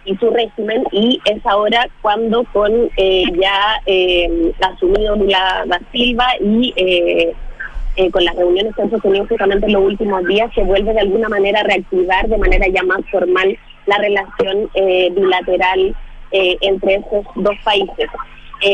[0.04, 6.26] y su régimen y es ahora cuando con eh, ya eh, asumido Lula da Silva
[6.40, 7.32] y eh,
[7.96, 11.00] eh, con las reuniones que han sostenido justamente en los últimos días se vuelve de
[11.00, 14.70] alguna manera a reactivar de manera ya más formal la relación
[15.14, 15.94] bilateral
[16.32, 18.08] entre esos dos países.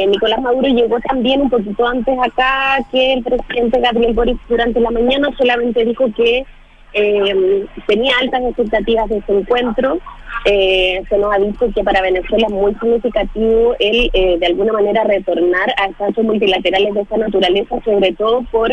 [0.09, 4.91] Nicolás Maduro llegó también un poquito antes acá que el presidente Gabriel Boric durante la
[4.93, 6.47] mañana solamente dijo que
[6.93, 9.99] eh, tenía altas expectativas de ese encuentro.
[10.47, 14.73] Eh, se nos ha visto que para Venezuela es muy significativo el, eh, de alguna
[14.73, 18.73] manera, retornar a espacios multilaterales de esa naturaleza, sobre todo por,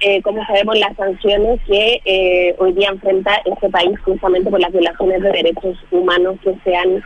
[0.00, 5.22] eh, como sabemos, las sanciones que hoy día enfrenta este país justamente por las violaciones
[5.22, 7.02] de derechos humanos que se han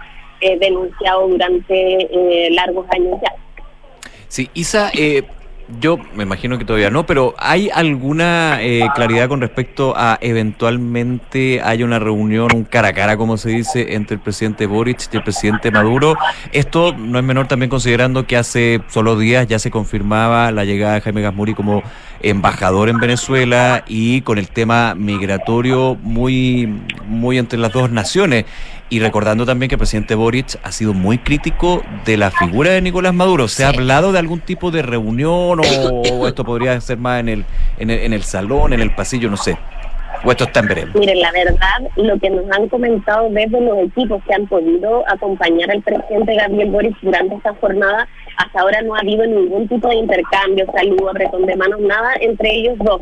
[0.58, 3.32] denunciado durante largos años ya.
[4.26, 4.90] Sí, Isa,
[5.78, 11.60] Yo me imagino que todavía no, pero ¿hay alguna eh, claridad con respecto a eventualmente
[11.62, 15.16] haya una reunión, un cara a cara, como se dice, entre el presidente Boric y
[15.16, 16.16] el presidente Maduro?
[16.52, 20.94] Esto no es menor también considerando que hace solo días ya se confirmaba la llegada
[20.94, 21.82] de Jaime Gasmuri como
[22.22, 28.44] embajador en Venezuela y con el tema migratorio muy, muy entre las dos naciones.
[28.90, 32.82] Y recordando también que el presidente Boric ha sido muy crítico de la figura de
[32.82, 33.46] Nicolás Maduro.
[33.46, 37.44] ¿Se ha hablado de algún tipo de reunión o, esto podría ser más en el,
[37.78, 39.56] en el, en el salón, en el pasillo, no sé?
[40.24, 40.94] ¿O esto está en veremos?
[40.96, 45.70] Miren, la verdad, lo que nos han comentado desde los equipos que han podido acompañar
[45.70, 49.96] al presidente Gabriel Boric durante esta jornada, hasta ahora no ha habido ningún tipo de
[49.96, 53.00] intercambio, saludo, apretón de manos, nada entre ellos dos.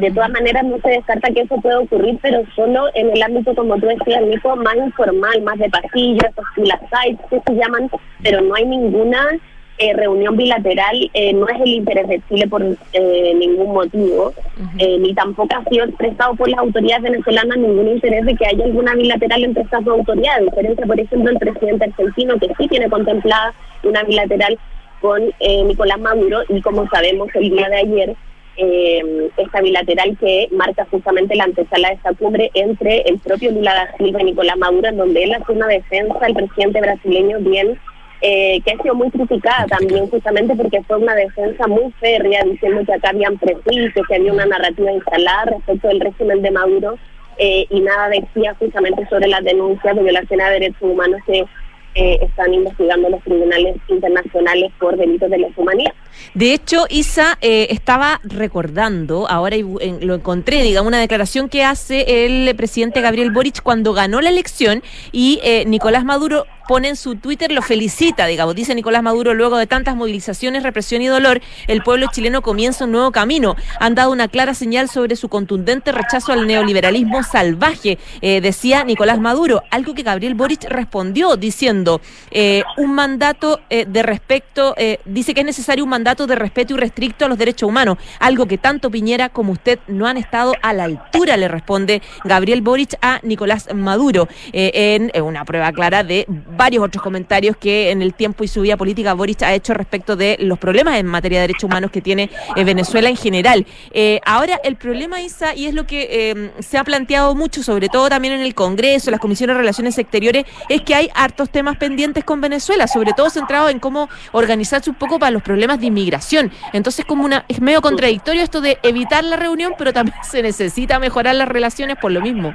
[0.00, 3.54] De todas maneras, no se descarta que eso pueda ocurrir, pero solo en el ámbito,
[3.54, 7.90] como tú decías, Nico, más informal, más de pasillo, esos sites que se llaman,
[8.22, 9.38] pero no hay ninguna
[9.76, 14.32] eh, reunión bilateral, eh, no es el interés de Chile por eh, ningún motivo,
[14.76, 18.94] ni tampoco ha sido expresado por las autoridades venezolanas ningún interés de que haya alguna
[18.94, 23.52] bilateral entre estas dos autoridades, diferente, por ejemplo, el presidente argentino, que sí tiene contemplada
[23.82, 24.58] una bilateral
[25.02, 25.22] con
[25.66, 28.16] Nicolás Maduro, y como sabemos, el día de ayer
[28.62, 33.72] eh, esta bilateral que marca justamente la antesala de esta cumbre entre el propio Lula
[33.74, 37.78] da Silva y Nicolás Maduro, en donde él hace una defensa al presidente brasileño bien,
[38.20, 42.82] eh, que ha sido muy criticada también justamente porque fue una defensa muy férrea, diciendo
[42.84, 46.98] que acá habían prejuicios, que había una narrativa instalada respecto del régimen de Maduro,
[47.38, 51.46] eh, y nada decía justamente sobre las denuncias de violación de derechos humanos que
[51.94, 55.92] eh, están investigando los tribunales internacionales por delitos de la humanidad.
[56.34, 62.54] De hecho, Isa eh, estaba recordando, ahora lo encontré, digamos, una declaración que hace el
[62.54, 67.50] presidente Gabriel Boric cuando ganó la elección y eh, Nicolás Maduro pone en su Twitter,
[67.50, 72.06] lo felicita, digamos, dice Nicolás Maduro, luego de tantas movilizaciones, represión y dolor, el pueblo
[72.12, 73.56] chileno comienza un nuevo camino.
[73.80, 79.18] Han dado una clara señal sobre su contundente rechazo al neoliberalismo salvaje, eh, decía Nicolás
[79.18, 85.40] Maduro, algo que Gabriel Boric respondió diciendo, eh, un mandato eh, de respecto, dice que
[85.40, 88.92] es necesario un mandato de respeto y restricto a los derechos humanos, algo que tanto
[88.92, 93.74] Piñera como usted no han estado a la altura, le responde Gabriel Boric a Nicolás
[93.74, 96.26] Maduro, en una prueba clara de
[96.60, 100.14] varios otros comentarios que en el tiempo y su vida política Boris ha hecho respecto
[100.14, 103.64] de los problemas en materia de derechos humanos que tiene eh, Venezuela en general.
[103.92, 107.88] Eh, ahora, el problema, Isa, y es lo que eh, se ha planteado mucho, sobre
[107.88, 111.78] todo también en el Congreso, las comisiones de relaciones exteriores, es que hay hartos temas
[111.78, 115.86] pendientes con Venezuela, sobre todo centrados en cómo organizarse un poco para los problemas de
[115.86, 116.52] inmigración.
[116.74, 120.98] Entonces, como una es medio contradictorio esto de evitar la reunión, pero también se necesita
[120.98, 122.54] mejorar las relaciones por lo mismo.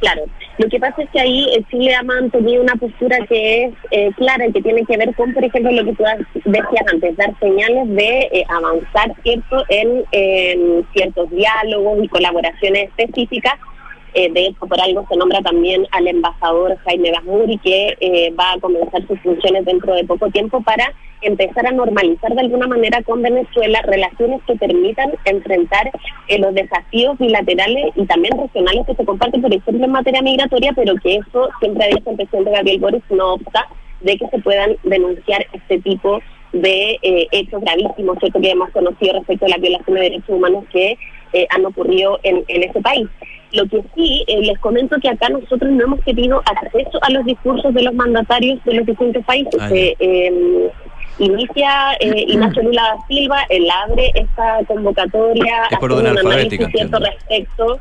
[0.00, 0.24] Claro,
[0.56, 4.10] lo que pasa es que ahí eh, Chile ha mantenido una postura que es eh,
[4.16, 6.04] clara y que tiene que ver con, por ejemplo, lo que tú
[6.46, 13.54] decías antes, dar señales de eh, avanzar cierto en ciertos diálogos y colaboraciones específicas
[14.14, 18.52] eh, de hecho, por algo se nombra también al embajador Jaime Gasmuri, que eh, va
[18.52, 20.92] a comenzar sus funciones dentro de poco tiempo para
[21.22, 25.90] empezar a normalizar de alguna manera con Venezuela relaciones que permitan enfrentar
[26.28, 30.72] eh, los desafíos bilaterales y también regionales que se comparten, por ejemplo, en materia migratoria,
[30.74, 33.68] pero que eso siempre ha dicho el presidente Gabriel Boris, no obsta
[34.00, 36.20] de que se puedan denunciar este tipo
[36.52, 40.96] de hechos gravísimos, cierto que hemos conocido respecto a la violación de derechos humanos que
[41.50, 43.06] han ocurrido en, en ese país.
[43.52, 47.24] Lo que sí, eh, les comento que acá nosotros no hemos tenido acceso a los
[47.24, 49.60] discursos de los mandatarios de los distintos países.
[49.60, 50.68] Ah, em,
[51.18, 57.80] inicia eh, Ignacio Lula da Silva, él abre esta convocatoria, hace un análisis cierto respecto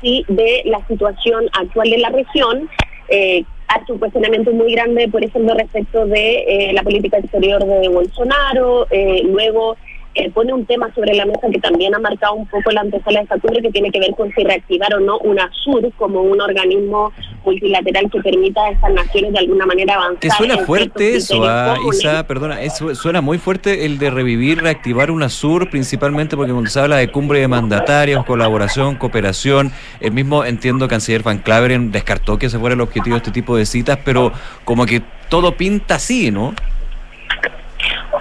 [0.00, 2.68] sí, de la situación actual de la región.
[3.08, 7.88] Eh, hace un cuestionamiento muy grande, por ejemplo, respecto de eh, la política exterior de
[7.88, 8.86] Bolsonaro,
[9.24, 9.76] luego
[10.14, 13.20] eh, pone un tema sobre la mesa que también ha marcado un poco la antesala
[13.20, 16.40] de esta cumbre que tiene que ver con si reactivar o no UNASUR como un
[16.40, 17.12] organismo
[17.44, 20.20] multilateral que permita a estas naciones de alguna manera avanzar.
[20.20, 22.26] ¿Te suena fuerte eso, ah, Isa?
[22.26, 26.96] Perdona, eso suena muy fuerte el de revivir, reactivar UNASUR, principalmente porque cuando se habla
[26.96, 29.70] de cumbre de mandatarios, colaboración, cooperación,
[30.00, 33.56] el mismo entiendo canciller Van Claveren descartó que ese fuera el objetivo de este tipo
[33.56, 34.32] de citas, pero
[34.64, 36.52] como que todo pinta así, ¿no?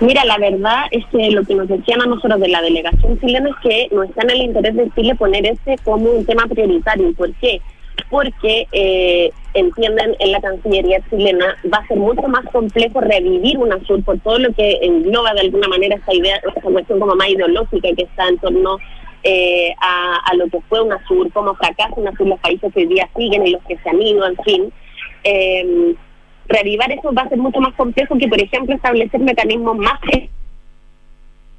[0.02, 3.50] Mira, la verdad es que lo que nos decían a nosotros de la delegación chilena
[3.50, 7.14] es que no está en el interés de Chile poner ese como un tema prioritario.
[7.14, 7.62] ¿Por qué?
[8.10, 14.04] Porque eh, entienden en la Cancillería chilena va a ser mucho más complejo revivir UNASUR
[14.04, 17.90] por todo lo que engloba de alguna manera esa idea, esa cuestión como más ideológica
[17.96, 18.78] que está en torno
[19.24, 23.46] eh, a, lo que fue UNASUR, cómo fracasa UNASUR los países que hoy día siguen
[23.46, 24.74] y los que se han ido, en fin.
[25.26, 25.96] Eh,
[26.50, 30.00] reavivar eso va a ser mucho más complejo que, por ejemplo, establecer mecanismos más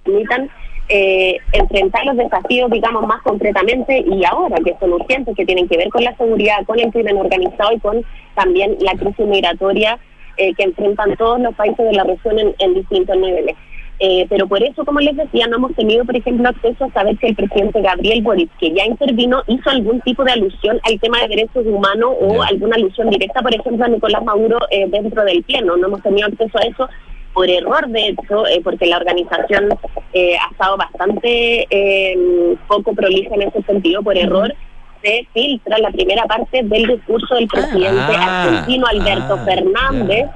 [0.04, 0.50] permitan
[0.88, 5.76] eh, enfrentar los desafíos, digamos, más concretamente y ahora, que son urgentes, que tienen que
[5.76, 9.98] ver con la seguridad, con el crimen organizado y con también la crisis migratoria
[10.36, 13.56] eh, que enfrentan todos los países de la región en, distintos niveles.
[14.00, 17.18] Eh, pero por eso, como les decía, no hemos tenido, por ejemplo, acceso a saber
[17.18, 21.20] si el presidente Gabriel Boric, que ya intervino, hizo algún tipo de alusión al tema
[21.20, 24.58] de derechos humanos o alguna alusión directa, por ejemplo, a Nicolás Maduro
[24.88, 25.76] dentro del Pleno.
[25.76, 26.88] No hemos tenido acceso a eso
[27.32, 29.68] por error, de hecho, eh, porque la organización
[30.12, 34.54] eh, ha estado bastante eh, poco prolija en ese sentido, por error,
[35.02, 40.26] se filtra la primera parte del discurso del presidente ah, argentino Alberto ah, Fernández.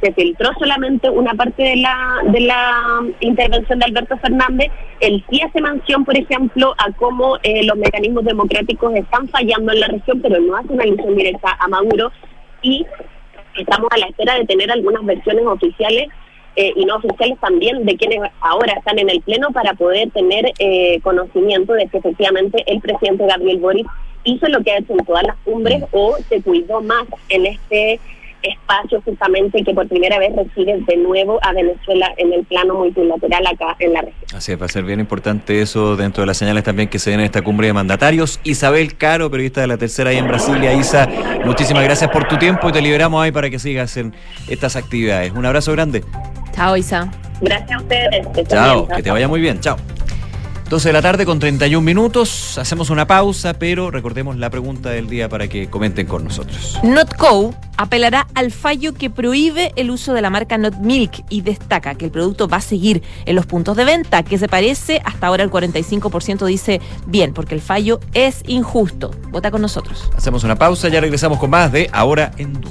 [0.00, 4.70] Se filtró solamente una parte de la, de la intervención de Alberto Fernández.
[5.00, 9.88] Él sí hace mención, por ejemplo, a cómo los mecanismos democráticos están fallando en la
[9.88, 12.12] región, pero no hace una alusión directa a Maduro.
[12.62, 12.86] Y
[13.56, 16.08] estamos a la espera de tener algunas versiones oficiales
[16.56, 20.52] eh, y no oficiales también de quienes ahora están en el Pleno para poder tener
[20.58, 23.86] eh, conocimiento de que efectivamente el presidente Gabriel Boric
[24.24, 28.00] hizo lo que ha hecho en todas las cumbres o se cuidó más en este
[28.42, 33.46] espacio justamente que por primera vez recibe de nuevo a Venezuela en el plano multilateral
[33.46, 34.24] acá en la región.
[34.34, 37.10] Así es, va a ser bien importante eso dentro de las señales también que se
[37.10, 38.40] den en esta cumbre de mandatarios.
[38.44, 40.72] Isabel Caro, periodista de la tercera ahí en Brasilia.
[40.74, 41.08] Isa,
[41.44, 44.14] muchísimas gracias por tu tiempo y te liberamos ahí para que sigas en
[44.48, 45.32] estas actividades.
[45.32, 46.02] Un abrazo grande.
[46.54, 47.10] Chao, Isa.
[47.40, 48.48] Gracias a ustedes.
[48.48, 49.60] Chao, que te vaya muy bien.
[49.60, 49.76] Chao.
[50.72, 52.56] 12 de la tarde con 31 minutos.
[52.56, 56.80] Hacemos una pausa, pero recordemos la pregunta del día para que comenten con nosotros.
[56.82, 61.94] Notco apelará al fallo que prohíbe el uso de la marca Not Milk y destaca
[61.94, 65.26] que el producto va a seguir en los puntos de venta, que se parece hasta
[65.26, 69.10] ahora el 45% dice bien, porque el fallo es injusto.
[69.28, 70.10] Vota con nosotros.
[70.16, 72.70] Hacemos una pausa, ya regresamos con más de Ahora en Duna.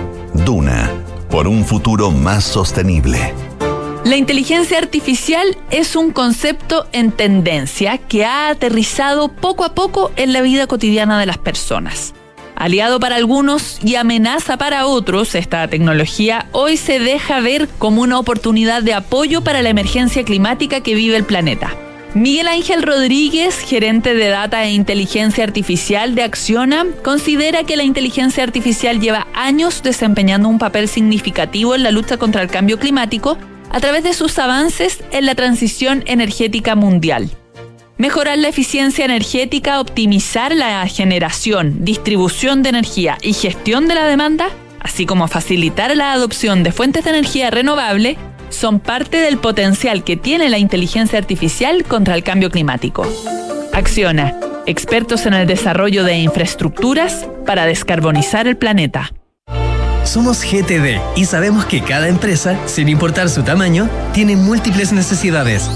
[0.33, 0.89] Duna,
[1.29, 3.33] por un futuro más sostenible.
[4.05, 10.33] La inteligencia artificial es un concepto en tendencia que ha aterrizado poco a poco en
[10.33, 12.13] la vida cotidiana de las personas.
[12.55, 18.17] Aliado para algunos y amenaza para otros, esta tecnología hoy se deja ver como una
[18.17, 21.75] oportunidad de apoyo para la emergencia climática que vive el planeta.
[22.13, 28.43] Miguel Ángel Rodríguez, gerente de Data e Inteligencia Artificial de Acciona, considera que la inteligencia
[28.43, 33.37] artificial lleva años desempeñando un papel significativo en la lucha contra el cambio climático
[33.69, 37.29] a través de sus avances en la transición energética mundial.
[37.97, 44.49] Mejorar la eficiencia energética, optimizar la generación, distribución de energía y gestión de la demanda,
[44.81, 48.17] así como facilitar la adopción de fuentes de energía renovable,
[48.51, 53.07] son parte del potencial que tiene la inteligencia artificial contra el cambio climático.
[53.73, 54.35] Acciona,
[54.65, 59.11] expertos en el desarrollo de infraestructuras para descarbonizar el planeta.
[60.03, 65.69] Somos GTD y sabemos que cada empresa, sin importar su tamaño, tiene múltiples necesidades.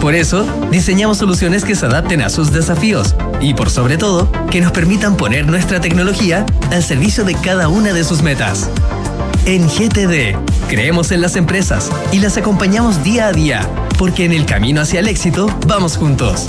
[0.00, 4.60] Por eso, diseñamos soluciones que se adapten a sus desafíos y, por sobre todo, que
[4.60, 8.68] nos permitan poner nuestra tecnología al servicio de cada una de sus metas.
[9.46, 13.60] En GTD, creemos en las empresas y las acompañamos día a día,
[13.96, 16.48] porque en el camino hacia el éxito vamos juntos.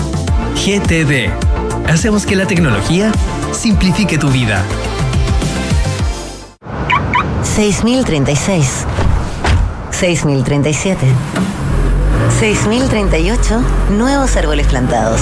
[0.55, 1.29] GTD,
[1.87, 3.11] hacemos que la tecnología
[3.51, 4.63] simplifique tu vida.
[7.43, 8.85] 6036.
[9.91, 11.05] 6037.
[12.39, 13.61] 6038.
[13.95, 15.21] Nuevos árboles plantados.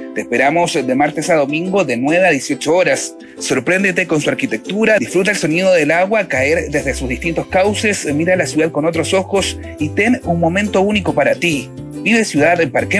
[0.13, 3.15] Te esperamos de martes a domingo de 9 a 18 horas.
[3.39, 8.35] Sorpréndete con su arquitectura, disfruta el sonido del agua caer desde sus distintos cauces, mira
[8.35, 11.69] la ciudad con otros ojos y ten un momento único para ti.
[12.03, 12.99] Vive Ciudad en Parque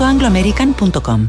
[0.00, 1.28] chile.angloamerican.com.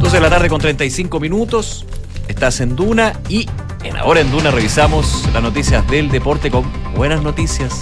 [0.00, 1.86] 12 de la tarde con 35 minutos.
[2.28, 3.48] Estás en Duna y
[3.82, 6.64] en Ahora en Duna revisamos las noticias del deporte con
[6.94, 7.80] buenas noticias.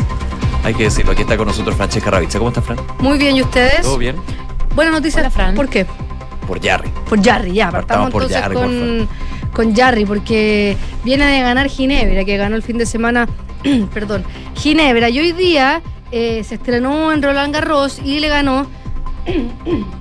[0.64, 2.38] Hay que decirlo, aquí está con nosotros Francesca Ravizza.
[2.38, 2.78] ¿Cómo estás, Fran?
[3.00, 3.82] Muy bien, ¿y ustedes?
[3.82, 4.16] ¿Todo bien?
[4.74, 5.20] Buenas noticias.
[5.20, 5.54] Hola, Fran.
[5.54, 5.86] ¿Por qué?
[6.46, 6.90] Por Jarry.
[7.08, 7.70] Por Jarry, ya.
[7.70, 9.08] Partamos por entonces Jarry, por con,
[9.52, 13.28] con Jarry, porque viene de ganar Ginebra, que ganó el fin de semana,
[13.94, 14.24] perdón,
[14.56, 15.08] Ginebra.
[15.08, 18.66] Y hoy día eh, se estrenó en Roland Garros y le ganó,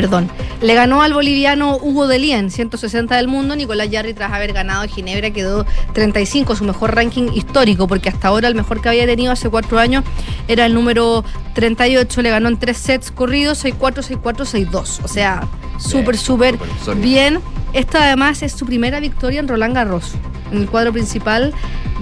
[0.00, 0.30] perdón,
[0.62, 3.56] le ganó al boliviano Hugo Delien, 160 del mundo.
[3.56, 8.28] Nicolás Jarry, tras haber ganado en Ginebra, quedó 35, su mejor ranking histórico, porque hasta
[8.28, 10.04] ahora el mejor que había tenido hace cuatro años
[10.46, 11.24] era el número
[11.54, 12.22] 38.
[12.22, 15.00] Le ganó en tres sets corridos, 6-4, 6-4, 6-2.
[15.02, 15.48] O sea,
[15.80, 16.56] súper, súper
[16.94, 17.40] bien.
[17.72, 20.12] Esta además es su primera victoria en Roland Garros,
[20.52, 21.52] en el cuadro principal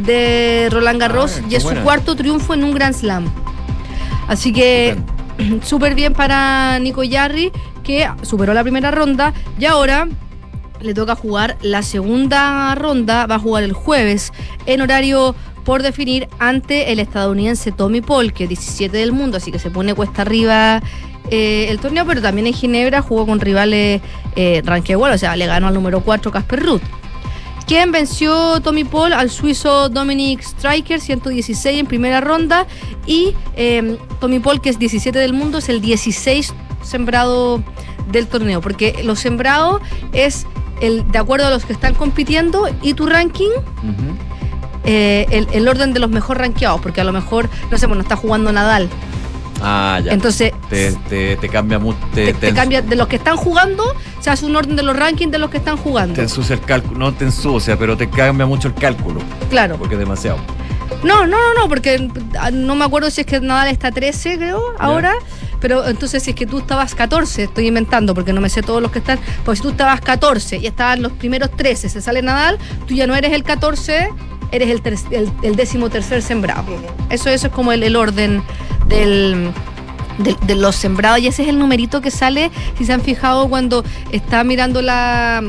[0.00, 3.24] de Roland Garros, Ah, y qué es su cuarto triunfo en un Grand Slam.
[4.28, 4.98] Así que
[5.62, 7.52] súper bien para Nico Yarri,
[7.86, 10.08] que superó la primera ronda y ahora
[10.80, 14.32] le toca jugar la segunda ronda, va a jugar el jueves
[14.66, 15.34] en horario
[15.64, 19.70] por definir ante el estadounidense Tommy Paul, que es 17 del mundo, así que se
[19.70, 20.82] pone cuesta arriba
[21.30, 24.00] eh, el torneo, pero también en Ginebra jugó con rivales
[24.36, 26.82] eh, igual, o sea, le ganó al número 4 Casper Ruth.
[27.66, 32.64] Quien venció Tommy Paul al suizo Dominic Striker 116 en primera ronda
[33.06, 37.62] y eh, Tommy Paul que es 17 del mundo es el 16 sembrado
[38.10, 39.80] del torneo porque lo sembrado
[40.12, 40.46] es
[40.80, 43.50] el de acuerdo a los que están compitiendo y tu ranking
[44.84, 48.02] eh, el, el orden de los mejor rankeados porque a lo mejor no sé bueno
[48.02, 48.88] está jugando Nadal
[49.62, 50.12] Ah, ya.
[50.12, 51.98] entonces te, te, te cambia mucho.
[52.14, 53.84] Te, te, te cambia de los que están jugando
[54.20, 56.60] se hace un orden de los rankings de los que están jugando te ensucia el
[56.60, 56.98] cálculo.
[56.98, 59.20] No te ensucia, pero te cambia mucho el cálculo.
[59.48, 60.36] claro Porque es demasiado.
[61.02, 62.06] No, no, no, no, porque
[62.38, 65.14] ah, no me acuerdo si es que Nadal está 13, creo, ahora.
[65.60, 68.82] Pero entonces, si es que tú estabas 14, estoy inventando porque no me sé todos
[68.82, 69.18] los que están.
[69.44, 73.06] Pues si tú estabas 14 y estaban los primeros 13, se sale Nadal, tú ya
[73.06, 74.08] no eres el 14,
[74.52, 76.64] eres el, ter- el, el décimo tercer sembrado.
[77.10, 78.42] Eso, eso es como el, el orden
[78.88, 79.50] del.
[80.18, 83.48] De, de los sembrados y ese es el numerito que sale si se han fijado
[83.50, 85.42] cuando está mirando la,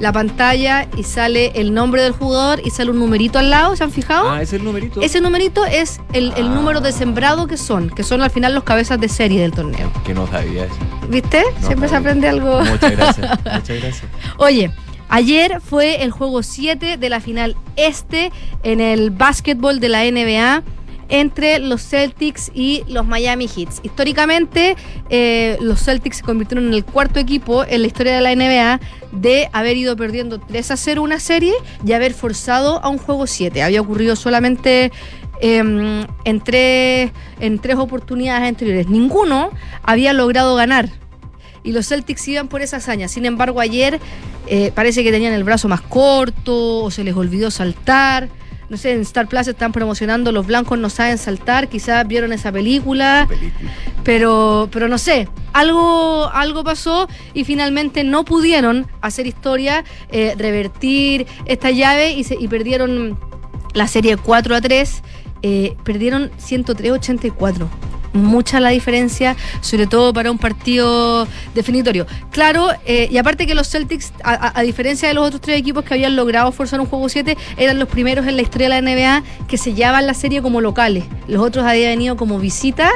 [0.00, 3.84] la pantalla y sale el nombre del jugador y sale un numerito al lado ¿se
[3.84, 4.30] han fijado?
[4.30, 5.02] Ah, ese es el numerito.
[5.02, 6.54] Ese numerito es el, el Ah.
[6.54, 9.90] número de sembrado que son, que son al final los cabezas de serie del torneo.
[10.06, 10.74] Que no sabía eso.
[11.10, 11.42] ¿Viste?
[11.60, 12.60] No Siempre se aprende algo.
[12.64, 13.30] Muchas gracias.
[13.44, 14.04] Muchas gracias.
[14.38, 14.70] Oye,
[15.10, 20.62] ayer fue el juego 7 de la final este en el básquetbol de la NBA
[21.08, 23.80] entre los Celtics y los Miami Heats.
[23.82, 24.76] Históricamente,
[25.10, 28.80] eh, los Celtics se convirtieron en el cuarto equipo en la historia de la NBA
[29.12, 33.26] de haber ido perdiendo 3 a 0 una serie y haber forzado a un juego
[33.26, 33.62] 7.
[33.62, 34.92] Había ocurrido solamente
[35.40, 38.88] em, en, tres, en tres oportunidades anteriores.
[38.88, 39.50] Ninguno
[39.82, 40.88] había logrado ganar
[41.64, 43.08] y los Celtics iban por esa hazaña.
[43.08, 43.98] Sin embargo, ayer
[44.46, 48.28] eh, parece que tenían el brazo más corto o se les olvidó saltar.
[48.68, 51.68] No sé, en Star Plus están promocionando Los Blancos no saben saltar.
[51.68, 53.70] Quizás vieron esa película, Película.
[54.04, 55.28] pero, pero no sé.
[55.52, 62.36] Algo, algo pasó y finalmente no pudieron hacer historia, eh, revertir esta llave y, se-
[62.40, 63.18] y perdieron
[63.74, 65.02] la serie 4 a 3.
[65.46, 67.68] eh, perdieron 103-84
[68.14, 72.06] mucha la diferencia, sobre todo para un partido definitorio.
[72.30, 75.94] Claro, eh, y aparte que los Celtics, a, diferencia de los otros tres equipos que
[75.94, 79.22] habían logrado forzar un juego 7, eran los primeros en la historia de la NBA
[79.48, 81.04] que se llevaban la serie como locales.
[81.28, 82.90] Los otros habían venido como visita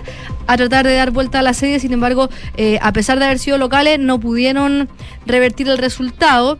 [0.47, 3.39] a tratar de dar vuelta a la serie, sin embargo, eh, a pesar de haber
[3.39, 4.89] sido locales, no pudieron
[5.27, 6.59] revertir el resultado.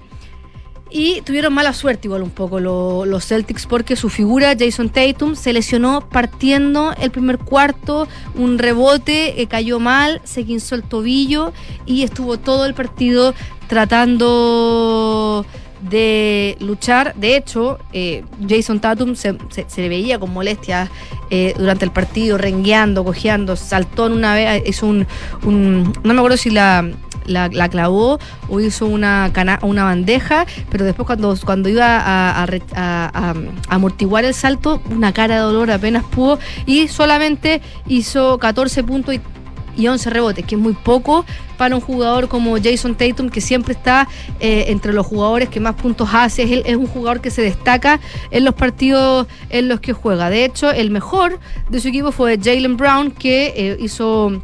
[0.91, 5.35] Y tuvieron mala suerte igual un poco lo- los Celtics porque su figura, Jason Tatum,
[5.37, 11.53] se lesionó partiendo el primer cuarto, un rebote, eh, cayó mal, se quinzó el tobillo
[11.85, 13.35] y estuvo todo el partido
[14.29, 15.45] tratando
[15.91, 17.15] de luchar.
[17.17, 20.91] De hecho, eh, Jason Tatum se, se- le veía con molestias
[21.31, 25.07] eh, durante el partido, rengueando, cojeando, saltó en una vez, hizo un,
[25.45, 26.91] un- no me acuerdo si la,
[27.29, 28.19] la, la clavó
[28.49, 29.31] o hizo una,
[29.63, 32.47] una bandeja, pero después cuando, cuando iba a,
[33.69, 39.21] amortiguar el salto, una cara de dolor apenas pudo y solamente hizo 14 puntos y
[39.79, 41.25] y 11 rebotes, que es muy poco
[41.57, 44.09] para un jugador como Jason Tatum, que siempre está
[44.41, 46.43] eh, entre los jugadores que más puntos hace.
[46.43, 48.01] Es, es un jugador que se destaca
[48.31, 50.31] en los partidos en los que juega.
[50.31, 51.39] De hecho, el mejor
[51.71, 54.43] de su equipo fue Jalen Brown, que eh, hizo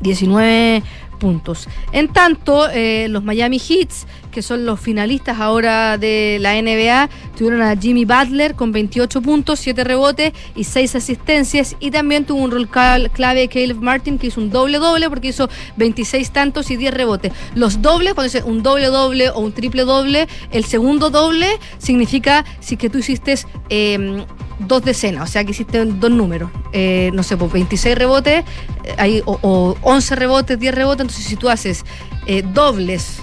[0.00, 0.82] 19
[1.24, 1.68] puntos.
[1.92, 7.62] En tanto, eh, los Miami Heats, que son los finalistas ahora de la NBA, tuvieron
[7.62, 11.76] a Jimmy Butler con 28 puntos, 7 rebotes y 6 asistencias.
[11.80, 15.48] Y también tuvo un rol clave Caleb Martin, que hizo un doble-doble porque hizo
[15.78, 17.32] 26 tantos y 10 rebotes.
[17.54, 21.48] Los dobles, cuando dice un doble-doble o un triple-doble, el segundo doble
[21.78, 23.34] significa si que tú hiciste...
[23.70, 24.26] eh,
[24.58, 28.44] dos decenas, o sea que hiciste dos números, eh, no sé, pues 26 rebotes
[28.84, 31.84] eh, hay, o, o 11 rebotes, 10 rebotes, entonces si tú haces
[32.26, 33.18] eh, dobles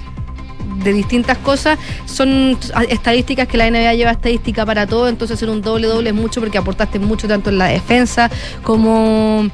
[0.84, 2.58] de distintas cosas, son
[2.90, 6.40] estadísticas que la NBA lleva estadística para todo, entonces hacer un doble doble es mucho
[6.40, 8.30] porque aportaste mucho tanto en la defensa
[8.64, 9.50] como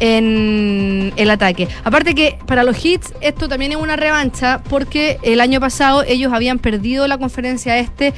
[0.00, 1.68] en el ataque.
[1.84, 6.32] Aparte que para los hits esto también es una revancha porque el año pasado ellos
[6.32, 8.12] habían perdido la conferencia este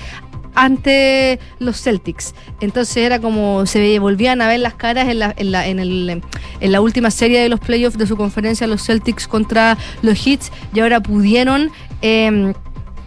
[0.54, 2.34] ante los Celtics.
[2.60, 6.22] Entonces era como se volvían a ver las caras en la, en la, en el,
[6.60, 10.50] en la última serie de los playoffs de su conferencia, los Celtics contra los Hits,
[10.72, 11.70] y ahora pudieron
[12.02, 12.54] em,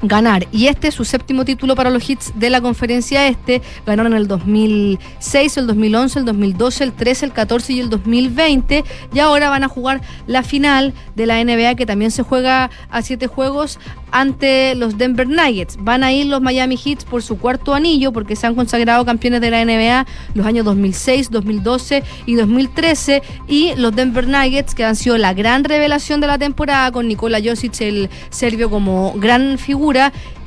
[0.02, 0.48] ganar.
[0.52, 3.62] Y este es su séptimo título para los hits de la conferencia este.
[3.86, 8.84] Ganaron el 2006, el 2011, el 2012, el 13, el 14 y el 2020.
[9.14, 13.02] Y ahora van a jugar la final de la NBA que también se juega a
[13.02, 13.80] siete juegos
[14.12, 15.78] ante los Denver Nuggets.
[15.82, 19.42] Van a ir los Miami Heat por su cuarto anillo porque se han consagrado campeones
[19.42, 24.96] de la NBA los años 2006, 2012 y 2013 y los Denver Nuggets que han
[24.96, 29.87] sido la gran revelación de la temporada con Nikola Josic el serbio como gran figura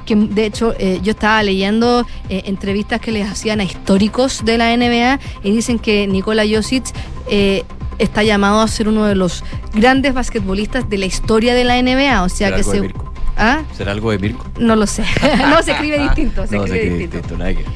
[0.06, 4.58] que de hecho eh, yo estaba leyendo eh, entrevistas que les hacían a históricos de
[4.58, 6.84] la NBA y dicen que Nikola Josic
[7.28, 7.64] eh,
[7.98, 12.22] está llamado a ser uno de los grandes basquetbolistas de la historia de la NBA,
[12.22, 12.94] o sea ¿Será que algo de?
[13.36, 13.62] ¿Ah?
[13.76, 14.44] ¿Será algo de Mirko?
[14.58, 15.04] No lo sé.
[15.50, 16.46] no, se escribe distinto.
[16.46, 17.16] Se no, se escribe distinto.
[17.18, 17.72] distinto, nada que ver.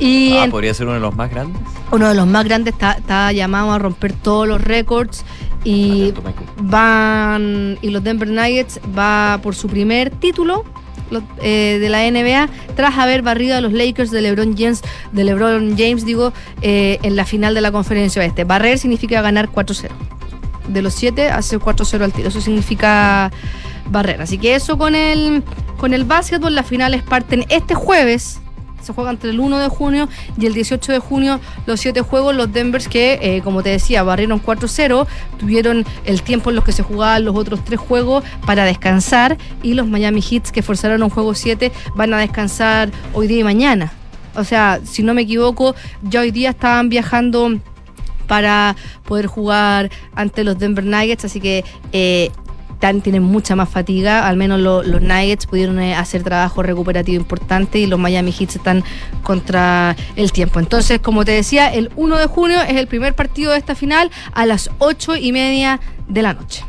[0.00, 1.60] Y Ah, podría ser uno de los más grandes.
[1.92, 5.24] uno de los más grandes está, está llamado a romper todos los récords
[5.64, 6.12] y
[6.84, 10.83] van y los Denver Nuggets va por su primer título lo-
[11.42, 15.76] eh, de la NBA tras haber barrido a los Lakers de LeBron James, de LeBron
[15.76, 18.44] James digo, eh, en la final de la conferencia oeste.
[18.44, 19.90] Barrer significa ganar 4-0.
[20.68, 22.28] De los 7 hacer 4-0 al tiro.
[22.28, 23.30] Eso significa
[23.90, 24.22] barrer.
[24.22, 25.42] Así que eso con el
[25.76, 28.40] con el básquetbol, las finales parten este jueves.
[28.84, 30.08] Se juega entre el 1 de junio
[30.38, 32.34] y el 18 de junio los siete juegos.
[32.34, 35.06] Los Denvers que, eh, como te decía, barrieron 4-0,
[35.38, 39.38] tuvieron el tiempo en los que se jugaban los otros tres juegos para descansar.
[39.62, 43.44] Y los Miami Heat que forzaron un juego 7 van a descansar hoy día y
[43.44, 43.92] mañana.
[44.36, 47.58] O sea, si no me equivoco, ya hoy día estaban viajando
[48.26, 48.74] para
[49.04, 52.30] poder jugar ante los Denver Nuggets, así que eh,
[52.92, 57.78] tienen mucha más fatiga, al menos lo- los Nuggets pudieron eh, hacer trabajo recuperativo importante
[57.78, 58.84] y los Miami Heat están
[59.22, 60.60] contra el tiempo.
[60.60, 64.10] Entonces, como te decía, el 1 de junio es el primer partido de esta final
[64.34, 66.64] a las 8 y media de la noche.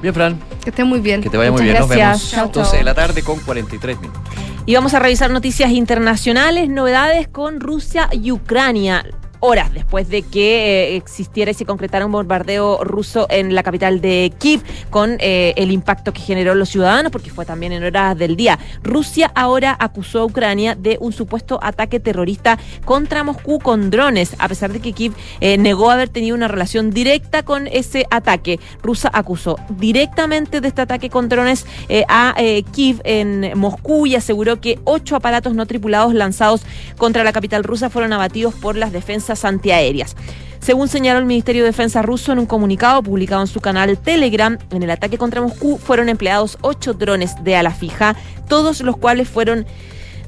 [0.00, 1.20] Bien, Fran, Que estén muy bien.
[1.20, 1.76] que te vaya muy bien.
[1.78, 2.32] Nos gracias.
[2.32, 2.78] vemos Chao, 12 chao.
[2.78, 4.22] de la tarde con 43 minutos.
[4.66, 9.04] Y vamos a revisar noticias internacionales, novedades con Rusia y Ucrania.
[9.42, 14.02] Horas después de que eh, existiera y se concretara un bombardeo ruso en la capital
[14.02, 14.60] de Kiev,
[14.90, 18.36] con eh, el impacto que generó en los ciudadanos, porque fue también en horas del
[18.36, 18.58] día.
[18.82, 24.46] Rusia ahora acusó a Ucrania de un supuesto ataque terrorista contra Moscú con drones, a
[24.46, 28.60] pesar de que Kiev eh, negó haber tenido una relación directa con ese ataque.
[28.82, 31.64] Rusia acusó directamente de este ataque con drones
[32.08, 32.34] a
[32.72, 36.62] Kiev en Moscú y aseguró que ocho aparatos no tripulados lanzados
[36.98, 40.16] contra la capital rusa fueron abatidos por las defensas antiaéreas.
[40.60, 44.58] Según señaló el Ministerio de Defensa ruso en un comunicado publicado en su canal Telegram,
[44.70, 48.14] en el ataque contra Moscú fueron empleados ocho drones de ala fija,
[48.46, 49.66] todos los cuales fueron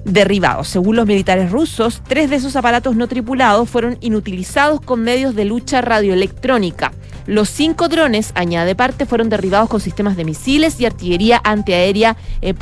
[0.05, 0.68] derribados.
[0.68, 5.44] Según los militares rusos, tres de esos aparatos no tripulados fueron inutilizados con medios de
[5.44, 6.92] lucha radioelectrónica.
[7.26, 12.55] Los cinco drones, añade parte, fueron derribados con sistemas de misiles y artillería antiaérea eh,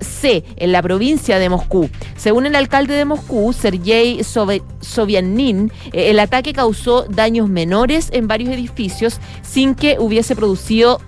[0.00, 1.88] C en la provincia de Moscú.
[2.16, 4.20] Según el alcalde de Moscú, Sergei
[4.80, 11.00] Sobyanin, eh, el ataque causó daños menores en varios edificios sin que hubiese producido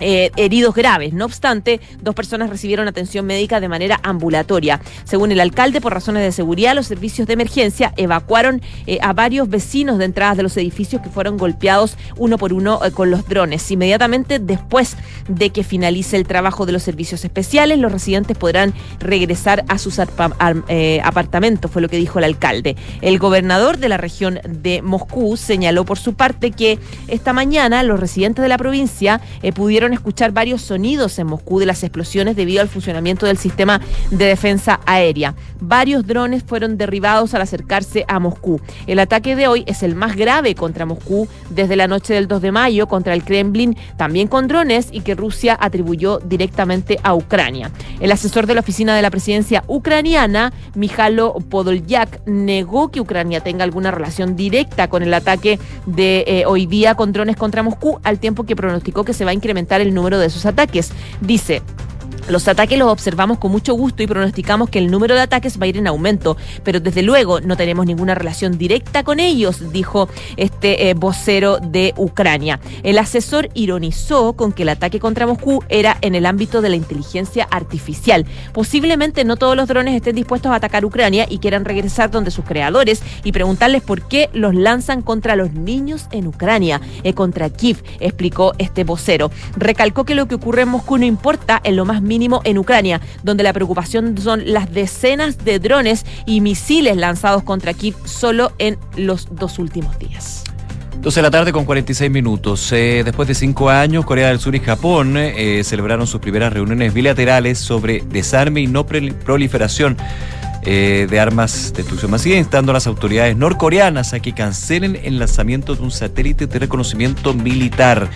[0.00, 1.12] eh, heridos graves.
[1.12, 4.80] No obstante, dos personas recibieron atención médica de manera ambulatoria.
[5.04, 9.48] Según el alcalde, por razones de seguridad, los servicios de emergencia evacuaron eh, a varios
[9.48, 13.28] vecinos de entradas de los edificios que fueron golpeados uno por uno eh, con los
[13.28, 13.68] drones.
[13.70, 14.96] Inmediatamente después
[15.28, 19.98] de que finalice el trabajo de los servicios especiales, los residentes podrán regresar a sus
[19.98, 22.76] apartamentos, fue lo que dijo el alcalde.
[23.02, 26.78] El gobernador de la región de Moscú señaló por su parte que
[27.08, 29.20] esta mañana los residentes de la provincia
[29.54, 33.80] pudieron escuchar varios sonidos en Moscú de las explosiones debido al funcionamiento del sistema
[34.10, 35.34] de defensa aérea.
[35.60, 38.60] Varios drones fueron derribados al acercarse a Moscú.
[38.86, 42.42] El ataque de hoy es el más grave contra Moscú desde la noche del 2
[42.42, 47.70] de mayo contra el Kremlin, también con drones y que Rusia atribuyó directamente a Ucrania.
[48.00, 53.64] El asesor de la oficina de la presidencia ucraniana, Mijalo Podolyak, negó que Ucrania tenga
[53.64, 58.18] alguna relación directa con el ataque de eh, hoy día con drones contra Moscú, al
[58.18, 60.90] tiempo que pronosticó que se va a incrementar el número de esos ataques.
[61.20, 61.62] Dice,
[62.28, 65.64] los ataques los observamos con mucho gusto y pronosticamos que el número de ataques va
[65.64, 70.08] a ir en aumento, pero desde luego no tenemos ninguna relación directa con ellos, dijo
[70.36, 72.60] este eh, vocero de Ucrania.
[72.82, 76.76] El asesor ironizó con que el ataque contra Moscú era en el ámbito de la
[76.76, 78.26] inteligencia artificial.
[78.52, 82.44] Posiblemente no todos los drones estén dispuestos a atacar Ucrania y quieran regresar donde sus
[82.44, 87.82] creadores y preguntarles por qué los lanzan contra los niños en Ucrania, eh, contra Kiev,
[88.00, 89.30] explicó este vocero.
[89.56, 93.00] Recalcó que lo que ocurre en Moscú no importa en lo más mínimo en Ucrania,
[93.22, 98.78] donde la preocupación son las decenas de drones y misiles lanzados contra Kiev solo en
[98.96, 100.44] los dos últimos días.
[101.00, 102.72] 12 de la tarde con 46 minutos.
[102.72, 106.92] Eh, después de cinco años, Corea del Sur y Japón eh, celebraron sus primeras reuniones
[106.92, 109.96] bilaterales sobre desarme y no proliferación
[110.62, 115.18] eh, de armas de destrucción masiva, instando a las autoridades norcoreanas a que cancelen el
[115.18, 118.08] lanzamiento de un satélite de reconocimiento militar.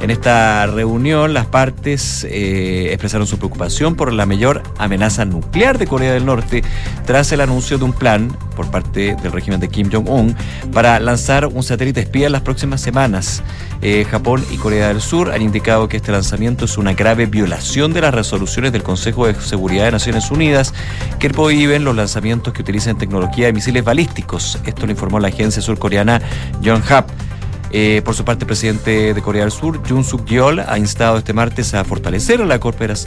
[0.00, 5.86] En esta reunión, las partes eh, expresaron su preocupación por la mayor amenaza nuclear de
[5.86, 6.62] Corea del Norte
[7.04, 10.36] tras el anuncio de un plan por parte del régimen de Kim Jong-un
[10.72, 13.42] para lanzar un satélite espía en las próximas semanas.
[13.80, 17.92] Eh, Japón y Corea del Sur han indicado que este lanzamiento es una grave violación
[17.92, 20.74] de las resoluciones del Consejo de Seguridad de Naciones Unidas
[21.18, 24.58] que prohíben los lanzamientos que utilicen tecnología de misiles balísticos.
[24.64, 26.20] Esto lo informó la agencia surcoreana
[26.60, 27.08] Yonhap.
[27.70, 31.18] Eh, por su parte, el presidente de Corea del Sur, Jun Suk Yeol, ha instado
[31.18, 32.58] este martes a fortalecer la,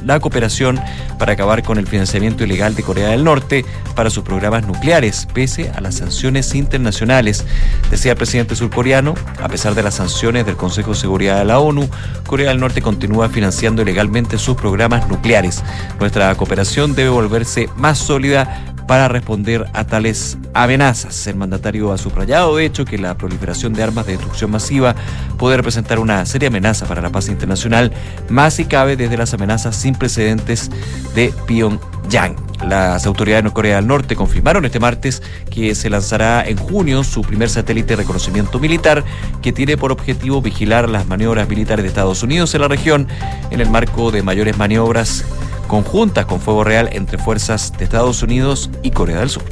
[0.06, 0.80] la cooperación
[1.18, 5.72] para acabar con el financiamiento ilegal de Corea del Norte para sus programas nucleares, pese
[5.76, 7.46] a las sanciones internacionales.
[7.90, 11.60] Decía el presidente surcoreano, a pesar de las sanciones del Consejo de Seguridad de la
[11.60, 11.90] ONU,
[12.28, 15.64] Corea del Norte continúa financiando ilegalmente sus programas nucleares.
[16.00, 21.28] Nuestra cooperación debe volverse más sólida para responder a tales amenazas.
[21.28, 24.96] El mandatario ha subrayado, de hecho, que la proliferación de armas de destrucción masiva
[25.38, 27.92] puede representar una seria amenaza para la paz internacional,
[28.30, 30.70] más si cabe desde las amenazas sin precedentes
[31.16, 32.36] de Pyongyang.
[32.68, 37.22] Las autoridades de Corea del Norte confirmaron este martes que se lanzará en junio su
[37.22, 39.04] primer satélite de reconocimiento militar
[39.42, 43.08] que tiene por objetivo vigilar las maniobras militares de Estados Unidos en la región
[43.50, 45.26] en el marco de mayores maniobras
[45.72, 49.44] conjuntas con fuego real entre fuerzas de Estados Unidos y Corea del Sur.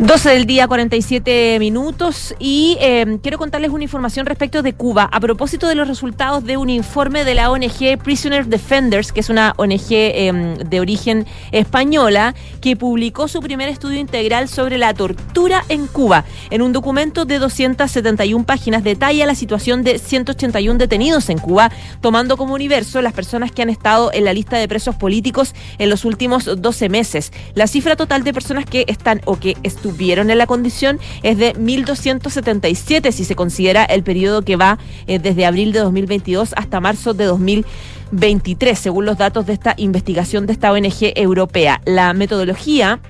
[0.00, 2.34] 12 del día, 47 minutos.
[2.40, 5.08] Y eh, quiero contarles una información respecto de Cuba.
[5.12, 9.30] A propósito de los resultados de un informe de la ONG Prisoner Defenders, que es
[9.30, 15.64] una ONG em, de origen española, que publicó su primer estudio integral sobre la tortura
[15.68, 16.24] en Cuba.
[16.50, 21.70] En un documento de 271 páginas detalla la situación de 181 detenidos en Cuba,
[22.00, 25.88] tomando como universo las personas que han estado en la lista de presos políticos en
[25.88, 27.32] los últimos 12 meses.
[27.54, 31.36] La cifra total de personas que están o que están estuvieron en la condición es
[31.36, 36.80] de 1.277 si se considera el periodo que va eh, desde abril de 2022 hasta
[36.80, 41.82] marzo de 2023, según los datos de esta investigación de esta ONG europea.
[41.84, 43.00] La metodología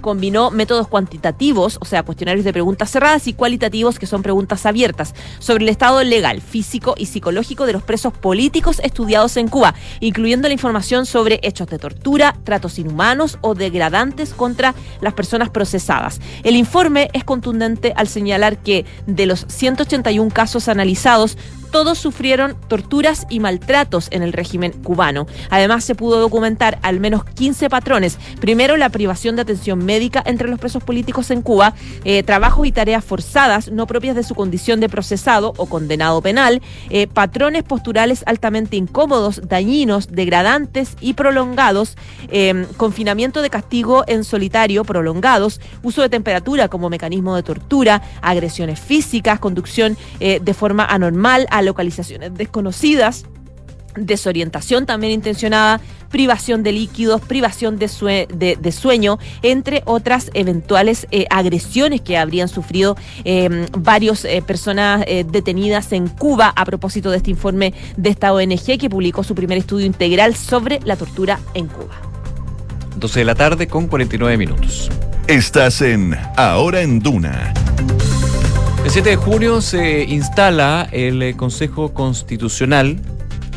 [0.00, 5.14] combinó métodos cuantitativos, o sea, cuestionarios de preguntas cerradas, y cualitativos, que son preguntas abiertas,
[5.38, 10.48] sobre el estado legal, físico y psicológico de los presos políticos estudiados en Cuba, incluyendo
[10.48, 16.20] la información sobre hechos de tortura, tratos inhumanos o degradantes contra las personas procesadas.
[16.42, 21.36] El informe es contundente al señalar que de los 181 casos analizados,
[21.70, 25.26] todos sufrieron torturas y maltratos en el régimen cubano.
[25.50, 28.18] Además, se pudo documentar al menos 15 patrones.
[28.40, 32.72] Primero, la privación de atención médica entre los presos políticos en Cuba, eh, trabajos y
[32.72, 36.60] tareas forzadas no propias de su condición de procesado o condenado penal,
[36.90, 41.96] eh, patrones posturales altamente incómodos, dañinos, degradantes y prolongados,
[42.30, 48.80] eh, confinamiento de castigo en solitario prolongados, uso de temperatura como mecanismo de tortura, agresiones
[48.80, 53.24] físicas, conducción de forma anormal, localizaciones desconocidas
[53.96, 55.80] desorientación también intencionada,
[56.10, 62.16] privación de líquidos, privación de, sue- de- de sueño, entre otras eventuales eh, agresiones que
[62.16, 68.10] habrían sufrido eh, varias personas eh, detenidas en Cuba a propósito de este informe de
[68.10, 72.00] esta ONG que publicó su primer estudio integral sobre la tortura en Cuba.
[72.96, 74.88] 12 de la tarde con 49 minutos.
[75.26, 77.52] Estás en Ahora en Duna.
[78.84, 82.98] El 7 de junio se instala el eh, Consejo Constitucional.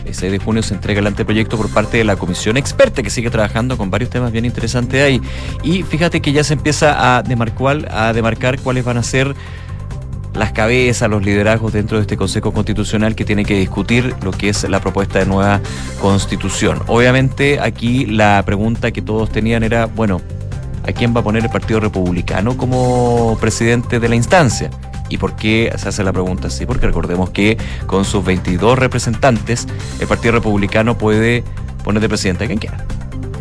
[0.06, 3.10] El 6 de junio se entrega el anteproyecto por parte de la comisión experta que
[3.10, 5.22] sigue trabajando con varios temas bien interesantes ahí.
[5.64, 9.34] Y fíjate que ya se empieza a demarcar, a demarcar cuáles van a ser
[10.34, 14.50] las cabezas, los liderazgos dentro de este Consejo Constitucional que tiene que discutir lo que
[14.50, 15.62] es la propuesta de nueva
[16.02, 16.82] constitución.
[16.88, 20.22] Obviamente aquí la pregunta que todos tenían era, bueno,
[20.86, 24.70] ¿a quién va a poner el Partido Republicano como presidente de la instancia?
[25.10, 26.66] ¿Y por qué se hace la pregunta así?
[26.66, 29.68] Porque recordemos que con sus 22 representantes,
[29.99, 31.43] el Partido Republicano puede
[31.84, 32.86] poner de presidente a quien quiera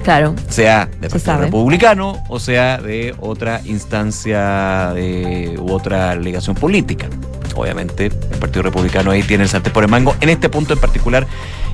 [0.03, 0.35] Claro.
[0.49, 1.45] sea de Se Partido sabe.
[1.47, 7.07] Republicano o sea de otra instancia de, u otra alegación política.
[7.55, 10.81] Obviamente, el Partido Republicano ahí tiene el sartén por el mango, en este punto en
[10.81, 11.27] particular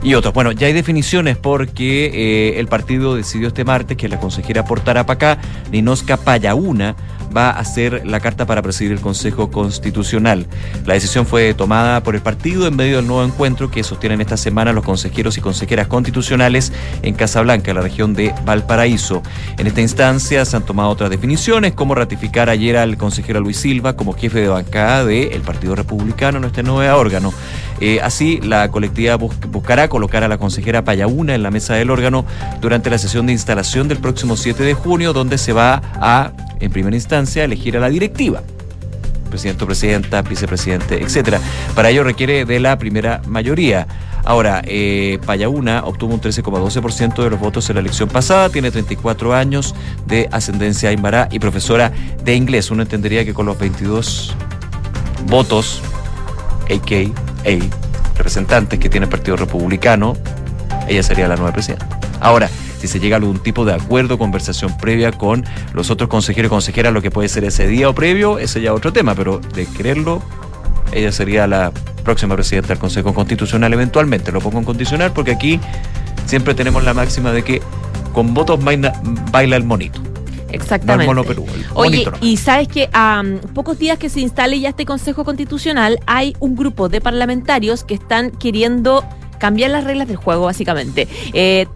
[0.02, 0.34] y otros.
[0.34, 5.06] Bueno, ya hay definiciones porque eh, el partido decidió este martes que la consejera Portara
[5.06, 5.38] Pacá,
[5.70, 6.96] Ninosca Payauna,
[7.36, 10.46] va a ser la carta para presidir el Consejo Constitucional.
[10.86, 14.36] La decisión fue tomada por el partido en medio del nuevo encuentro que sostienen esta
[14.36, 16.72] semana los consejeros y consejeras constitucionales
[17.02, 19.22] en Casablanca, la región de Valparaíso.
[19.58, 23.96] En esta instancia se han tomado otras definiciones, como ratificar ayer al consejero Luis Silva
[23.96, 27.32] como jefe de bancada del Partido Republicano en este nuevo órgano.
[27.80, 31.90] Eh, así, la colectividad bus- buscará colocar a la consejera Payauna en la mesa del
[31.90, 32.24] órgano
[32.60, 36.70] durante la sesión de instalación del próximo 7 de junio, donde se va a, en
[36.72, 38.42] primera instancia, elegir a la directiva
[39.30, 41.38] presidente o presidenta, vicepresidente, etcétera.
[41.74, 43.86] Para ello requiere de la primera mayoría.
[44.24, 49.34] Ahora, eh, Payauna obtuvo un 13,12% de los votos en la elección pasada, tiene 34
[49.34, 49.74] años
[50.06, 51.92] de ascendencia aymara y profesora
[52.24, 52.70] de inglés.
[52.70, 54.34] Uno entendería que con los 22
[55.26, 55.82] votos,
[57.40, 58.16] a.k.a.
[58.16, 60.14] representantes que tiene el Partido Republicano,
[60.88, 61.86] ella sería la nueva presidenta.
[62.20, 66.48] Ahora, si se llega a algún tipo de acuerdo, conversación previa con los otros consejeros
[66.48, 69.38] y consejeras, lo que puede ser ese día o previo, ese ya otro tema, pero
[69.38, 70.22] de quererlo,
[70.92, 71.72] ella sería la
[72.04, 74.32] próxima presidenta del Consejo Constitucional eventualmente.
[74.32, 75.60] Lo pongo en condicional porque aquí
[76.26, 77.62] siempre tenemos la máxima de que
[78.12, 80.00] con votos baila el monito.
[80.48, 81.06] No el Exactamente.
[81.06, 81.46] mono Perú.
[81.54, 83.22] el Oye, y sabes que a
[83.54, 87.94] pocos días que se instale ya este Consejo Constitucional, hay un grupo de parlamentarios que
[87.94, 89.04] están queriendo
[89.38, 91.06] cambiar las reglas del juego, básicamente.
[91.32, 91.66] Eh,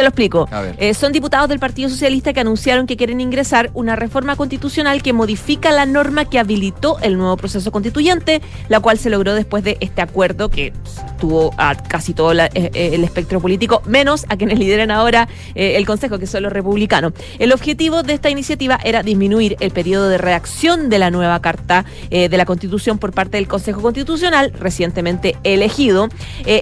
[0.00, 0.48] te lo explico.
[0.78, 5.12] Eh, son diputados del Partido Socialista que anunciaron que quieren ingresar una reforma constitucional que
[5.12, 8.40] modifica la norma que habilitó el nuevo proceso constituyente,
[8.70, 10.72] la cual se logró después de este acuerdo que
[11.20, 15.28] tuvo a casi todo la- eh, eh, el espectro político, menos a quienes lideran ahora
[15.54, 17.12] eh, el Consejo, que son los republicanos.
[17.38, 21.84] El objetivo de esta iniciativa era disminuir el periodo de reacción de la nueva Carta
[22.10, 26.08] de la Constitución por parte del Consejo Constitucional, recientemente elegido,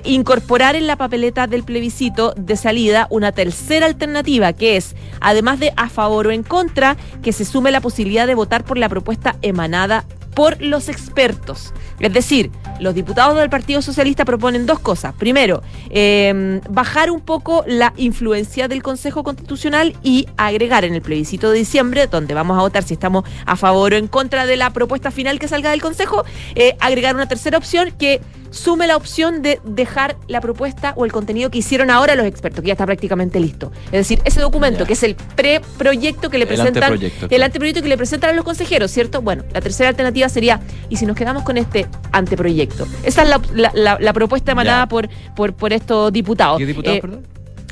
[0.04, 5.72] incorporar en la papeleta del plebiscito de salida una tercera alternativa, que es, además de
[5.76, 9.36] a favor o en contra, que se sume la posibilidad de votar por la propuesta
[9.42, 10.04] emanada
[10.38, 11.74] por los expertos.
[11.98, 15.12] Es decir, los diputados del Partido Socialista proponen dos cosas.
[15.14, 21.50] Primero, eh, bajar un poco la influencia del Consejo Constitucional y agregar en el plebiscito
[21.50, 24.70] de diciembre, donde vamos a votar si estamos a favor o en contra de la
[24.70, 26.24] propuesta final que salga del Consejo,
[26.54, 28.20] eh, agregar una tercera opción que
[28.50, 32.62] sume la opción de dejar la propuesta o el contenido que hicieron ahora los expertos,
[32.62, 33.72] que ya está prácticamente listo.
[33.86, 37.82] Es decir, ese documento, que es el preproyecto que le El presentan, anteproyecto, el anteproyecto
[37.82, 39.22] que le presentan a los consejeros, ¿cierto?
[39.22, 42.86] Bueno, la tercera alternativa sería, ¿y si nos quedamos con este anteproyecto?
[43.04, 46.58] Esa es la, la- la- la propuesta emanada por, por, por estos diputados.
[46.58, 47.26] ¿Qué diputado, Eh, perdón?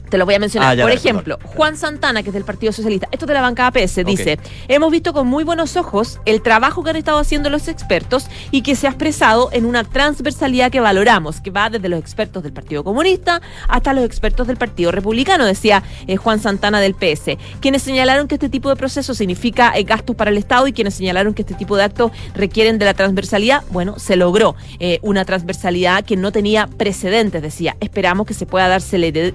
[0.09, 0.71] Te lo voy a mencionar.
[0.71, 1.57] Ah, ya, Por dale, ejemplo, perdón.
[1.57, 4.07] Juan Santana, que es del Partido Socialista, esto es de la bancada PS, Ok.
[4.09, 4.39] dice,
[4.69, 8.63] hemos visto con muy buenos ojos el trabajo que han estado haciendo los expertos y
[8.63, 12.53] que se ha expresado en una transversalidad que valoramos, que va desde los expertos del
[12.53, 17.83] Partido Comunista hasta los expertos del Partido Republicano, decía eh, Juan Santana del PS, quienes
[17.83, 21.35] señalaron que este tipo de proceso significa eh, gastos para el Estado y quienes señalaron
[21.35, 26.05] que este tipo de actos requieren de la transversalidad, bueno, se logró eh, una transversalidad
[26.05, 29.35] que no tenía precedentes, decía, esperamos que se pueda dar celer-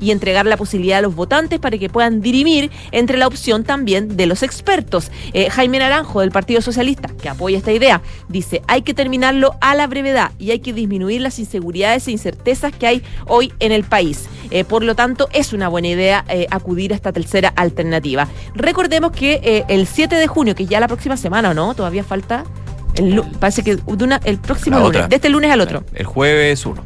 [0.00, 4.16] y entregar la posibilidad a los votantes para que puedan dirimir entre la opción también
[4.16, 5.10] de los expertos.
[5.32, 9.74] Eh, Jaime Naranjo del Partido Socialista, que apoya esta idea, dice, hay que terminarlo a
[9.74, 13.84] la brevedad y hay que disminuir las inseguridades e incertezas que hay hoy en el
[13.84, 14.26] país.
[14.50, 18.28] Eh, por lo tanto, es una buena idea eh, acudir a esta tercera alternativa.
[18.54, 21.74] Recordemos que el 7 de junio, que ya la próxima semana, ¿o no?
[21.74, 22.44] Todavía falta...
[22.94, 25.82] El, parece que de una- el próximo lunes, de este lunes al otro.
[25.94, 26.84] El jueves 1.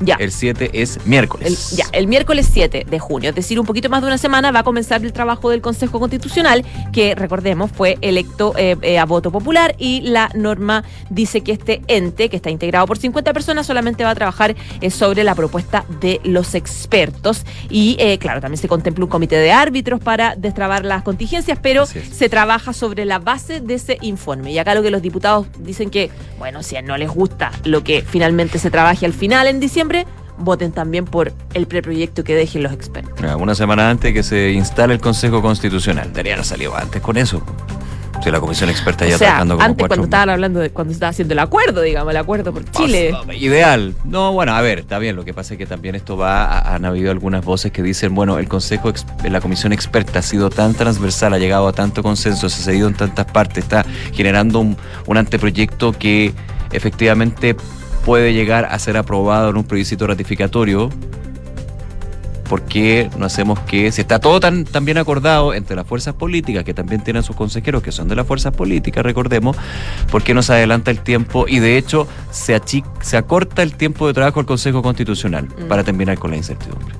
[0.00, 0.16] Ya.
[0.18, 1.72] El 7 es miércoles.
[1.72, 4.50] El, ya, el miércoles 7 de junio, es decir, un poquito más de una semana,
[4.50, 9.04] va a comenzar el trabajo del Consejo Constitucional, que recordemos fue electo eh, eh, a
[9.04, 13.66] voto popular y la norma dice que este ente, que está integrado por 50 personas,
[13.66, 17.44] solamente va a trabajar eh, sobre la propuesta de los expertos.
[17.68, 22.28] Y claro, también se contempla un comité de árbitros para destrabar las contingencias, pero se
[22.28, 24.52] trabaja sobre la base de ese informe.
[24.52, 28.02] Y acá lo que los diputados dicen que, bueno, si no les gusta lo que
[28.02, 29.89] finalmente se trabaje al final en diciembre,
[30.38, 33.12] voten también por el preproyecto que dejen los expertos.
[33.22, 36.10] Ah, Una semana antes que se instale el Consejo Constitucional.
[36.18, 37.42] Haber salido antes con eso.
[38.22, 40.92] Si la comisión experta ya o sea, trabajando como antes cuando estaban hablando de cuando
[40.92, 43.14] se estaba haciendo el acuerdo, digamos, el acuerdo por Chile.
[43.34, 43.94] Ideal.
[44.04, 45.16] No, bueno, a ver, está bien.
[45.16, 46.44] Lo que pasa es que también esto va.
[46.44, 48.92] a- Han habido algunas voces que dicen, bueno, el Consejo,
[49.24, 52.88] la Comisión Experta ha sido tan transversal, ha llegado a tanto consenso, se ha cedido
[52.88, 54.76] en tantas partes, está generando un,
[55.06, 56.34] un anteproyecto que
[56.72, 57.56] efectivamente
[58.04, 60.90] puede llegar a ser aprobado en un plebiscito ratificatorio.
[62.48, 66.14] ¿Por qué no hacemos que, si está todo tan, tan bien acordado entre las fuerzas
[66.14, 69.56] políticas, que también tienen sus consejeros que son de las fuerzas políticas, recordemos,
[70.10, 71.46] ¿por qué no se adelanta el tiempo?
[71.46, 75.68] Y de hecho, se, achi- se acorta el tiempo de trabajo del Consejo Constitucional Mm.
[75.68, 76.92] para terminar con la incertidumbre.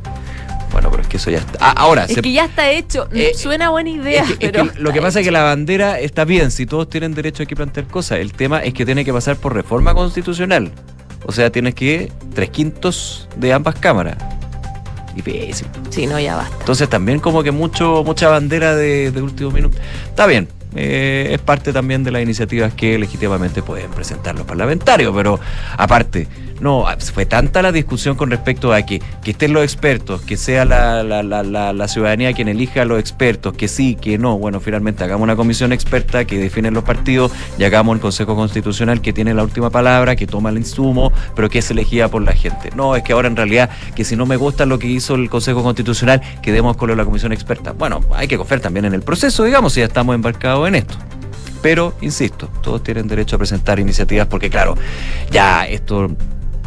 [0.72, 1.58] Bueno, pero es que eso ya está.
[1.60, 3.08] Ah, ahora, Es se- que ya está hecho.
[3.12, 4.72] Eh, Suena buena idea, es que- es pero.
[4.72, 7.46] que lo que pasa es que la bandera está bien, si todos tienen derecho a
[7.46, 8.18] plantear cosas.
[8.18, 10.70] El tema es que tiene que pasar por reforma constitucional.
[11.26, 14.16] O sea, tienes que tres quintos de ambas cámaras.
[15.16, 15.70] Y pésimo.
[15.90, 16.56] Sí, no, ya basta.
[16.60, 19.76] Entonces también como que mucho mucha bandera de, de último minuto.
[20.08, 25.12] Está bien, eh, es parte también de las iniciativas que legítimamente pueden presentar los parlamentarios,
[25.14, 25.40] pero
[25.76, 26.28] aparte,
[26.60, 30.66] no, fue tanta la discusión con respecto a que, que estén los expertos, que sea
[30.66, 34.38] la, la, la, la, ciudadanía quien elija a los expertos, que sí, que no.
[34.38, 39.00] Bueno, finalmente hagamos una comisión experta que define los partidos y hagamos el Consejo Constitucional
[39.00, 42.32] que tiene la última palabra, que toma el insumo, pero que es elegida por la
[42.32, 42.70] gente.
[42.76, 45.30] No, es que ahora en realidad que si no me gusta lo que hizo el
[45.30, 47.72] Consejo Constitucional, quedemos con la comisión experta.
[47.72, 50.94] Bueno, hay que confiar también en el proceso, digamos, si ya estamos embarcados en esto.
[51.62, 54.76] Pero, insisto, todos tienen derecho a presentar iniciativas porque, claro,
[55.30, 56.08] ya esto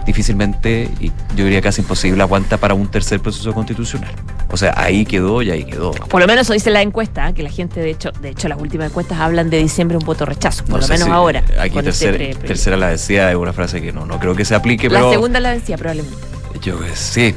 [0.05, 4.11] difícilmente, y yo diría casi imposible, aguanta para un tercer proceso constitucional.
[4.51, 5.91] O sea, ahí quedó y ahí quedó.
[5.91, 7.33] Por lo menos eso dice la encuesta, ¿eh?
[7.33, 10.25] que la gente, de hecho, de hecho, las últimas encuestas hablan de diciembre un voto
[10.25, 11.39] rechazo, por No lo menos si- ahora.
[11.57, 14.35] Aquí este tercera, pre- pre- tercera la decía es una frase que no, no creo
[14.35, 16.17] que se aplique, La pero segunda la decía probablemente.
[16.61, 17.33] yo que sí,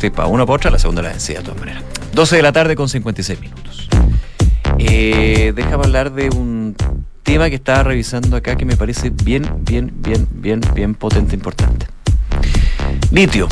[0.00, 1.84] sí, para una para otra, la segunda la decía de todas maneras.
[2.12, 3.88] 12 de la tarde con 56 minutos.
[4.78, 6.76] Eh, déjame hablar de un
[7.22, 11.86] tema que estaba revisando acá que me parece bien, bien, bien, bien, bien potente, importante.
[13.10, 13.48] Litio.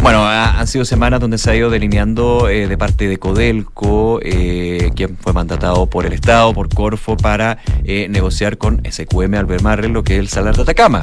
[0.00, 4.20] Bueno, ha- han sido semanas donde se ha ido delineando eh, de parte de Codelco,
[4.22, 9.88] eh, quien fue mandatado por el Estado, por Corfo, para eh, negociar con SQM Albemarle
[9.88, 11.00] lo que es el Salar de Atacama.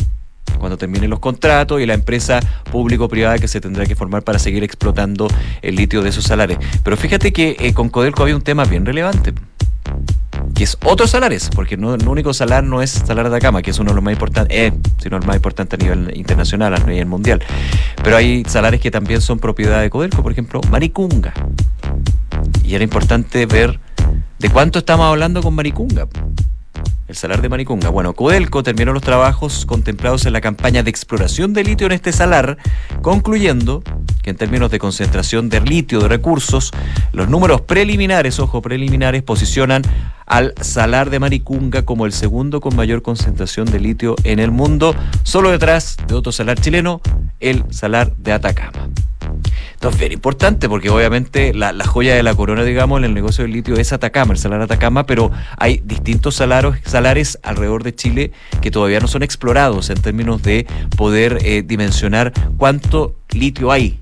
[0.59, 2.39] Cuando terminen los contratos y la empresa
[2.71, 5.27] público-privada que se tendrá que formar para seguir explotando
[5.61, 6.57] el litio de esos salares.
[6.83, 9.33] Pero fíjate que eh, con Codelco había un tema bien relevante
[10.53, 13.71] que es otros salares, porque no, el único salar no es Salar de Atacama, que
[13.71, 16.79] es uno de los más importantes, eh, sino el más importante a nivel internacional, a
[16.79, 17.41] nivel mundial.
[18.01, 21.33] Pero hay salares que también son propiedad de Codelco, por ejemplo, Maricunga.
[22.63, 23.79] Y era importante ver
[24.39, 26.07] de cuánto estamos hablando con Maricunga.
[27.07, 27.89] El salar de Maricunga.
[27.89, 32.11] Bueno, Codelco terminó los trabajos contemplados en la campaña de exploración de litio en este
[32.11, 32.57] salar,
[33.01, 33.83] concluyendo
[34.23, 36.71] que en términos de concentración de litio de recursos,
[37.13, 39.83] los números preliminares, ojo, preliminares, posicionan
[40.25, 44.95] al salar de Maricunga como el segundo con mayor concentración de litio en el mundo,
[45.21, 47.01] solo detrás de otro salar chileno,
[47.39, 48.89] el salar de Atacama.
[49.75, 53.43] Entonces, bien importante, porque obviamente la, la joya de la corona, digamos, en el negocio
[53.43, 58.31] del litio es Atacama, el salar Atacama, pero hay distintos salaros, salares alrededor de Chile
[58.61, 60.65] que todavía no son explorados en términos de
[60.97, 63.99] poder eh, dimensionar cuánto litio hay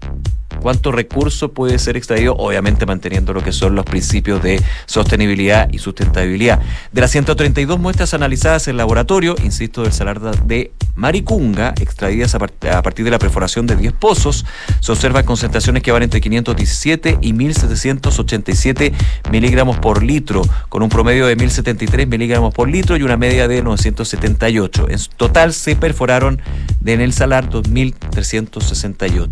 [0.61, 5.79] cuánto recurso puede ser extraído, obviamente manteniendo lo que son los principios de sostenibilidad y
[5.79, 6.61] sustentabilidad.
[6.93, 12.71] De las 132 muestras analizadas en laboratorio, insisto, del salar de Maricunga, extraídas a, part-
[12.71, 14.45] a partir de la perforación de 10 pozos,
[14.79, 18.93] se observan concentraciones que van entre 517 y 1787
[19.31, 23.61] miligramos por litro, con un promedio de 1073 miligramos por litro y una media de
[23.63, 24.87] 978.
[24.89, 26.41] En total se perforaron
[26.85, 29.22] en el salar 2368.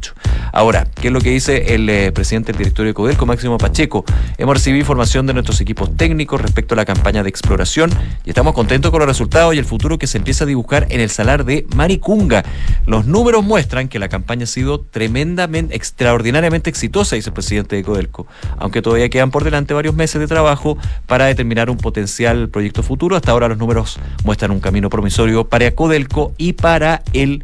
[0.54, 4.04] Ahora, ¿qué es lo que dice el eh, presidente del directorio de Codelco, Máximo Pacheco?
[4.38, 7.90] Hemos recibido información de nuestros equipos técnicos respecto a la campaña de exploración
[8.26, 11.00] y estamos contentos con los resultados y el futuro que se empieza a dibujar en
[11.00, 12.44] el salar de Maricunga.
[12.86, 17.84] Los números muestran que la campaña ha sido tremendamente, extraordinariamente exitosa, dice el presidente de
[17.84, 18.28] Codelco,
[18.58, 20.78] aunque todavía quedan por delante varios meses de trabajo
[21.08, 23.16] para determinar un potencial proyecto futuro.
[23.16, 27.44] Hasta ahora los números muestran un camino promisorio para Codelco y para el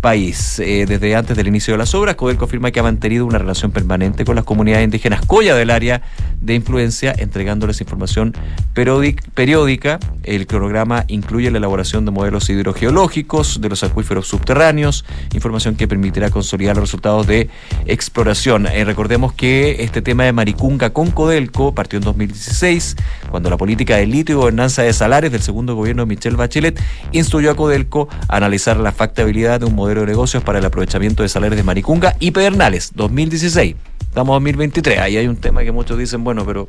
[0.00, 0.58] país.
[0.60, 3.70] Eh, desde antes del inicio de las obras, Codelco afirma que ha mantenido una relación
[3.70, 6.02] permanente con las comunidades indígenas Coya del área
[6.40, 8.32] de influencia, entregándoles información
[8.74, 9.98] periódic- periódica.
[10.22, 16.30] El cronograma incluye la elaboración de modelos hidrogeológicos de los acuíferos subterráneos, información que permitirá
[16.30, 17.50] consolidar los resultados de
[17.86, 18.66] exploración.
[18.66, 22.96] Eh, recordemos que este tema de Maricunga con Codelco partió en 2016,
[23.30, 26.80] cuando la política de litio y gobernanza de salares del segundo gobierno de Michelle Bachelet
[27.12, 31.24] instruyó a Codelco a analizar la factibilidad de un modelo de negocios para el aprovechamiento
[31.24, 33.74] de salares de Maricunga y Pedernales, 2016.
[34.00, 36.68] Estamos en 2023, ahí hay un tema que muchos dicen, bueno, pero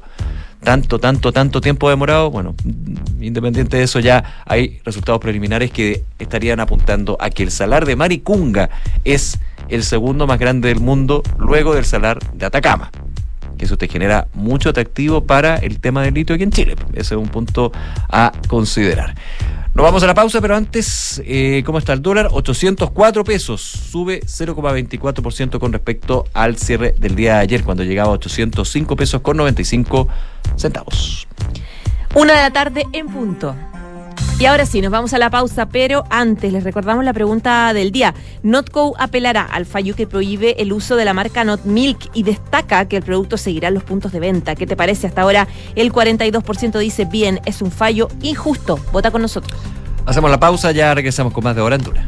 [0.64, 2.56] tanto, tanto, tanto tiempo demorado, bueno,
[3.20, 7.96] independiente de eso ya hay resultados preliminares que estarían apuntando a que el salar de
[7.96, 8.70] Maricunga
[9.04, 12.92] es el segundo más grande del mundo luego del salar de Atacama
[13.62, 16.76] eso te genera mucho atractivo para el tema del litio aquí en Chile.
[16.94, 17.72] Ese es un punto
[18.10, 19.16] a considerar.
[19.74, 22.28] Nos vamos a la pausa, pero antes, eh, ¿cómo está el dólar?
[22.32, 28.14] 804 pesos, sube 0,24% con respecto al cierre del día de ayer, cuando llegaba a
[28.16, 30.10] 805 pesos con 95
[30.58, 31.26] centavos.
[32.16, 33.56] Una de la tarde en punto.
[34.42, 37.92] Y ahora sí, nos vamos a la pausa, pero antes les recordamos la pregunta del
[37.92, 38.16] día.
[38.42, 42.88] Notco apelará al fallo que prohíbe el uso de la marca Not Milk y destaca
[42.88, 44.56] que el producto seguirá los puntos de venta.
[44.56, 45.06] ¿Qué te parece?
[45.06, 48.80] Hasta ahora el 42% dice bien, es un fallo injusto.
[48.92, 49.62] Vota con nosotros.
[50.08, 52.08] Hacemos la pausa, ya regresamos con más de Hora en Dura.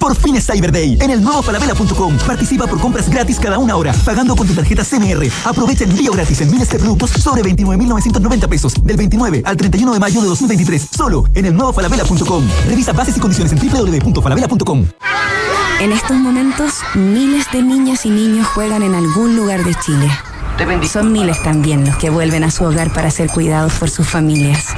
[0.00, 2.16] Por fin es Cyber Day en el nuevo falabella.com.
[2.26, 5.28] Participa por compras gratis cada una hora, pagando con tu tarjeta CMR.
[5.44, 9.92] Aprovecha el envío gratis en miles de productos sobre 29.990 pesos del 29 al 31
[9.92, 10.88] de mayo de 2023.
[10.90, 12.48] Solo en el nuevo falabella.com.
[12.66, 14.86] Revisa bases y condiciones en www.falabella.com.
[15.80, 20.10] En estos momentos, miles de niñas y niños juegan en algún lugar de Chile.
[20.90, 24.74] Son miles también los que vuelven a su hogar para ser cuidados por sus familias.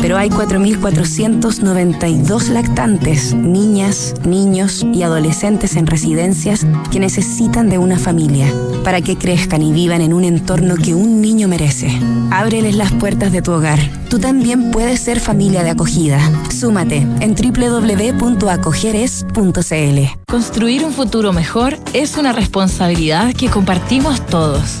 [0.00, 8.52] Pero hay 4.492 lactantes, niñas, niños y adolescentes en residencias que necesitan de una familia
[8.82, 11.96] para que crezcan y vivan en un entorno que un niño merece.
[12.32, 13.78] Ábreles las puertas de tu hogar.
[14.10, 16.18] Tú también puedes ser familia de acogida.
[16.50, 20.18] Súmate en www.acogeres.cl.
[20.26, 24.80] Construir un futuro mejor es una responsabilidad que compartimos todos.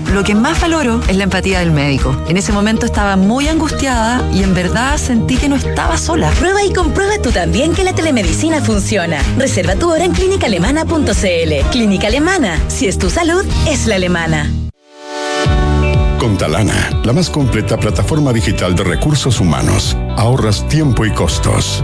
[0.13, 2.15] Lo que más valoro es la empatía del médico.
[2.27, 6.29] En ese momento estaba muy angustiada y en verdad sentí que no estaba sola.
[6.31, 9.21] Prueba y comprueba tú también que la telemedicina funciona.
[9.37, 11.69] Reserva tu hora en clínicaalemana.cl.
[11.71, 12.59] Clínica Alemana.
[12.67, 14.51] Si es tu salud, es la alemana.
[16.19, 21.83] Con Talana, la más completa plataforma digital de recursos humanos, ahorras tiempo y costos.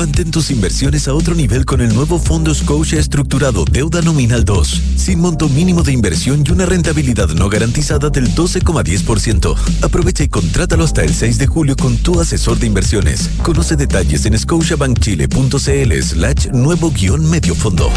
[0.00, 4.82] Mantén tus inversiones a otro nivel con el nuevo Fondo Scotia Estructurado Deuda Nominal 2,
[4.96, 9.54] sin monto mínimo de inversión y una rentabilidad no garantizada del 12,10%.
[9.82, 13.28] Aprovecha y contrátalo hasta el 6 de julio con tu asesor de inversiones.
[13.42, 17.90] Conoce detalles en scotiabankchile.cl slash nuevo guion medio fondo.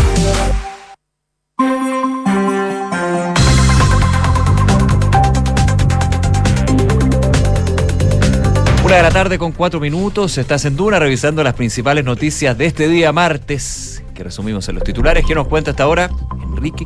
[8.94, 10.38] De la tarde con cuatro minutos.
[10.38, 14.84] Estás en Duna revisando las principales noticias de este día martes, que resumimos en los
[14.84, 15.26] titulares.
[15.26, 16.12] ¿Quién nos cuenta hasta ahora?
[16.44, 16.86] Enrique.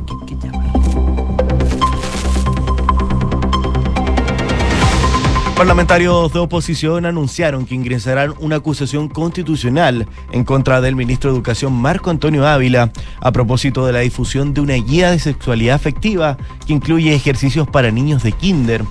[5.54, 11.74] Parlamentarios de oposición anunciaron que ingresarán una acusación constitucional en contra del ministro de Educación
[11.74, 12.90] Marco Antonio Ávila
[13.20, 17.90] a propósito de la difusión de una guía de sexualidad afectiva que incluye ejercicios para
[17.90, 18.82] niños de kinder.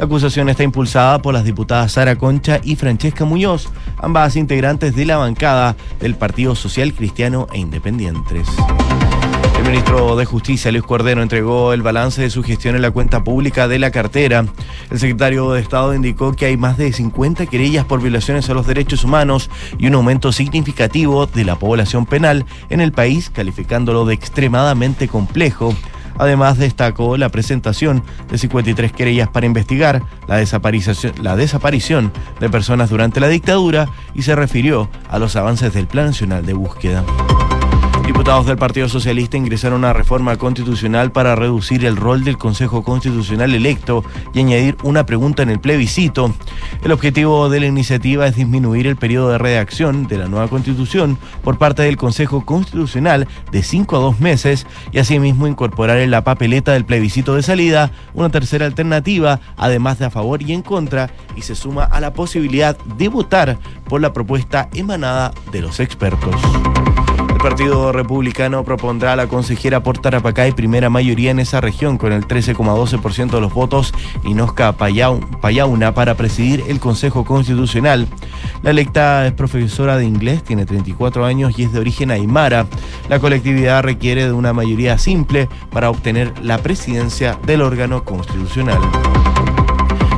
[0.00, 5.04] La acusación está impulsada por las diputadas Sara Concha y Francesca Muñoz, ambas integrantes de
[5.04, 8.48] la bancada del Partido Social Cristiano e Independientes.
[9.58, 13.22] El ministro de Justicia, Luis Cordero, entregó el balance de su gestión en la cuenta
[13.22, 14.46] pública de la cartera.
[14.90, 18.66] El secretario de Estado indicó que hay más de 50 querellas por violaciones a los
[18.66, 24.14] derechos humanos y un aumento significativo de la población penal en el país, calificándolo de
[24.14, 25.74] extremadamente complejo.
[26.18, 32.90] Además, destacó la presentación de 53 querellas para investigar la desaparición, la desaparición de personas
[32.90, 37.04] durante la dictadura y se refirió a los avances del Plan Nacional de Búsqueda.
[38.20, 43.54] Diputados del Partido Socialista ingresaron una reforma constitucional para reducir el rol del Consejo Constitucional
[43.54, 44.04] electo
[44.34, 46.34] y añadir una pregunta en el plebiscito.
[46.84, 51.16] El objetivo de la iniciativa es disminuir el periodo de redacción de la nueva constitución
[51.42, 56.22] por parte del Consejo Constitucional de 5 a 2 meses y asimismo incorporar en la
[56.22, 61.10] papeleta del plebiscito de salida una tercera alternativa, además de a favor y en contra,
[61.36, 63.56] y se suma a la posibilidad de votar
[63.88, 66.36] por la propuesta emanada de los expertos.
[67.40, 72.12] El Partido Republicano propondrá a la consejera por Tarapacá primera mayoría en esa región con
[72.12, 78.08] el 13,12% de los votos y Nosca Payauna para presidir el Consejo Constitucional.
[78.62, 82.66] La electa es profesora de inglés, tiene 34 años y es de origen aymara.
[83.08, 88.80] La colectividad requiere de una mayoría simple para obtener la presidencia del órgano constitucional.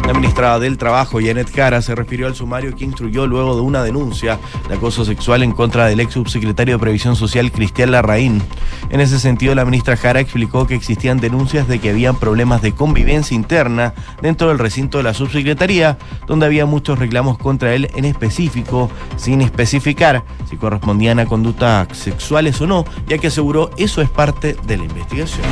[0.07, 3.85] La ministra del Trabajo, Janet Cara, se refirió al sumario que instruyó luego de una
[3.85, 4.39] denuncia
[4.69, 8.43] de acoso sexual en contra del ex subsecretario de Previsión Social, Cristian Larraín.
[8.91, 12.73] En ese sentido, la ministra Jara explicó que existían denuncias de que habían problemas de
[12.73, 18.05] convivencia interna dentro del recinto de la subsecretaría, donde había muchos reclamos contra él en
[18.05, 24.11] específico, sin especificar si correspondían a conductas sexuales o no, ya que aseguró eso es
[24.11, 25.47] parte de la investigación.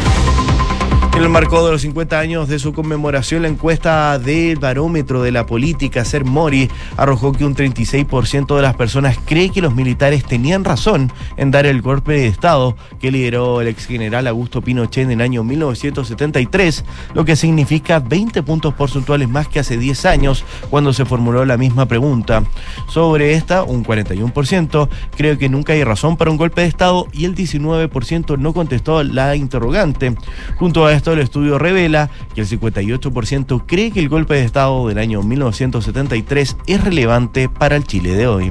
[1.21, 5.31] En el marco de los 50 años de su conmemoración, la encuesta del barómetro de
[5.31, 10.25] la política, Ser Mori, arrojó que un 36% de las personas cree que los militares
[10.25, 15.05] tenían razón en dar el golpe de Estado que lideró el ex general Augusto Pinochet
[15.05, 20.43] en el año 1973, lo que significa 20 puntos porcentuales más que hace 10 años
[20.71, 22.45] cuando se formuló la misma pregunta.
[22.89, 27.27] Sobre esta, un 41% creo que nunca hay razón para un golpe de Estado y
[27.27, 30.14] el 19% no contestó la interrogante.
[30.57, 34.89] Junto a esto, el estudio revela que el 58% cree que el golpe de Estado
[34.89, 38.51] del año 1973 es relevante para el Chile de hoy.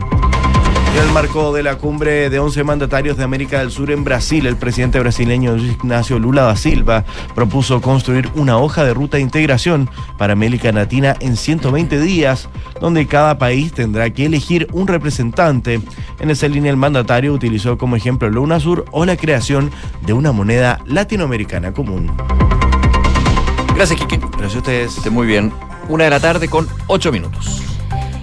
[1.00, 4.46] En el marco de la cumbre de 11 mandatarios de América del Sur en Brasil,
[4.46, 9.90] el presidente brasileño Ignacio Lula da Silva propuso construir una hoja de ruta de integración
[10.18, 12.50] para América Latina en 120 días,
[12.82, 15.80] donde cada país tendrá que elegir un representante.
[16.20, 19.72] En esa línea, el mandatario utilizó como ejemplo la UNASUR o la creación
[20.06, 22.12] de una moneda latinoamericana común.
[23.74, 24.18] Gracias, Kike.
[24.18, 24.98] Gracias a ustedes.
[24.98, 25.54] Esté muy bien.
[25.88, 27.59] Una de la tarde con ocho minutos.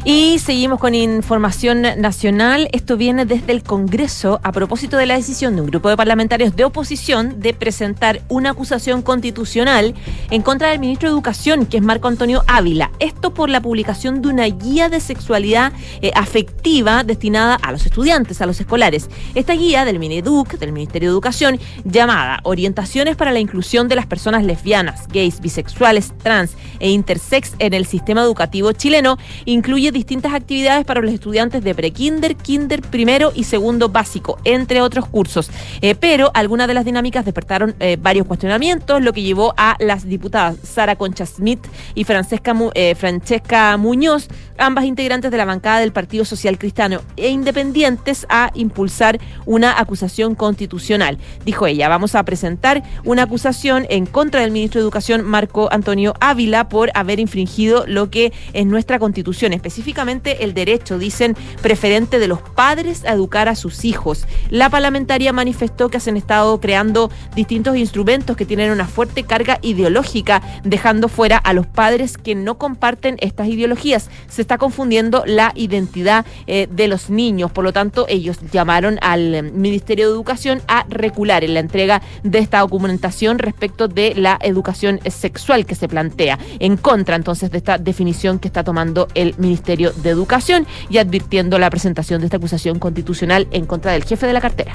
[0.09, 2.69] Y seguimos con información nacional.
[2.71, 6.55] Esto viene desde el Congreso a propósito de la decisión de un grupo de parlamentarios
[6.55, 9.97] de oposición de presentar una acusación constitucional
[10.31, 12.93] en contra del ministro de Educación, que es Marco Antonio Ávila.
[13.01, 18.41] Esto por la publicación de una guía de sexualidad eh, afectiva destinada a los estudiantes,
[18.41, 19.11] a los escolares.
[19.35, 24.07] Esta guía del Mineduc, del Ministerio de Educación, llamada Orientaciones para la inclusión de las
[24.07, 30.85] personas lesbianas, gays, bisexuales, trans e intersex en el sistema educativo chileno, incluye distintas actividades
[30.85, 35.51] para los estudiantes de prekinder, kinder, primero y segundo básico, entre otros cursos.
[35.81, 40.07] Eh, pero algunas de las dinámicas despertaron eh, varios cuestionamientos, lo que llevó a las
[40.07, 44.29] diputadas Sara Concha Smith y Francesca, eh, Francesca Muñoz,
[44.59, 50.35] ambas integrantes de la bancada del Partido Social Cristiano e independientes, a impulsar una acusación
[50.35, 51.19] constitucional.
[51.47, 56.13] Dijo ella, vamos a presentar una acusación en contra del ministro de Educación, Marco Antonio
[56.21, 62.19] Ávila, por haber infringido lo que es nuestra constitución, específicamente específicamente el derecho, dicen, preferente
[62.19, 64.27] de los padres a educar a sus hijos.
[64.51, 69.61] La parlamentaria manifestó que se han estado creando distintos instrumentos que tienen una fuerte carga
[69.63, 74.11] ideológica, dejando fuera a los padres que no comparten estas ideologías.
[74.29, 77.53] Se está confundiendo la identidad eh, de los niños.
[77.53, 82.41] Por lo tanto, ellos llamaron al Ministerio de Educación a recular en la entrega de
[82.41, 87.79] esta documentación respecto de la educación sexual que se plantea, en contra entonces de esta
[87.79, 92.39] definición que está tomando el Ministerio Ministerio de Educación y advirtiendo la presentación de esta
[92.39, 94.73] acusación constitucional en contra del jefe de la cartera.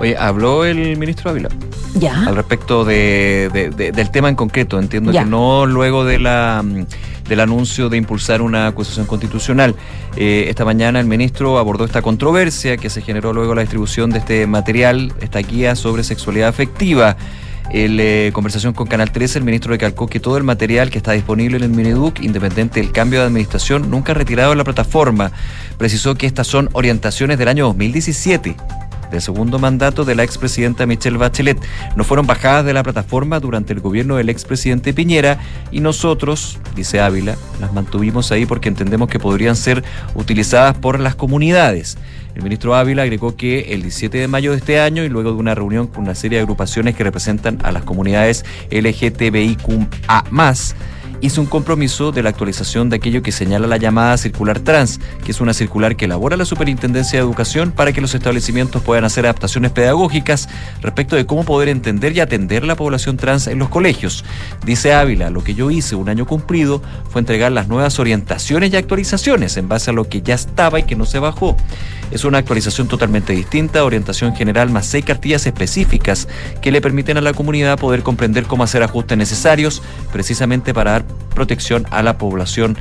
[0.00, 1.48] Oye, habló el ministro Ávila.
[1.98, 2.24] Ya.
[2.26, 4.78] Al respecto de, de- de- del tema en concreto.
[4.78, 5.24] Entiendo Ya.
[5.24, 6.64] que no luego de la
[7.28, 9.74] del anuncio de impulsar una acusación constitucional.
[10.16, 14.18] Eh, esta mañana el ministro abordó esta controversia que se generó luego la distribución de
[14.18, 17.16] este material, esta guía sobre sexualidad afectiva.
[17.70, 21.12] En eh, conversación con Canal 13, el ministro recalcó que todo el material que está
[21.12, 25.32] disponible en el Mineduc, independiente del cambio de administración, nunca retirado de la plataforma.
[25.78, 28.56] Precisó que estas son orientaciones del año 2017
[29.10, 31.58] del segundo mandato de la expresidenta Michelle Bachelet.
[31.96, 35.38] No fueron bajadas de la plataforma durante el gobierno del expresidente Piñera
[35.70, 41.14] y nosotros, dice Ávila, las mantuvimos ahí porque entendemos que podrían ser utilizadas por las
[41.14, 41.96] comunidades.
[42.34, 45.38] El ministro Ávila agregó que el 17 de mayo de este año y luego de
[45.38, 50.24] una reunión con una serie de agrupaciones que representan a las comunidades LGTBIQA+,
[51.24, 55.30] hizo un compromiso de la actualización de aquello que señala la llamada circular trans, que
[55.30, 59.24] es una circular que elabora la Superintendencia de Educación para que los establecimientos puedan hacer
[59.24, 60.50] adaptaciones pedagógicas
[60.82, 64.22] respecto de cómo poder entender y atender la población trans en los colegios.
[64.66, 68.76] Dice Ávila, lo que yo hice un año cumplido fue entregar las nuevas orientaciones y
[68.76, 71.56] actualizaciones en base a lo que ya estaba y que no se bajó.
[72.10, 76.28] Es una actualización totalmente distinta, orientación general más seis cartillas específicas
[76.60, 79.82] que le permiten a la comunidad poder comprender cómo hacer ajustes necesarios
[80.12, 82.76] precisamente para dar protección a la población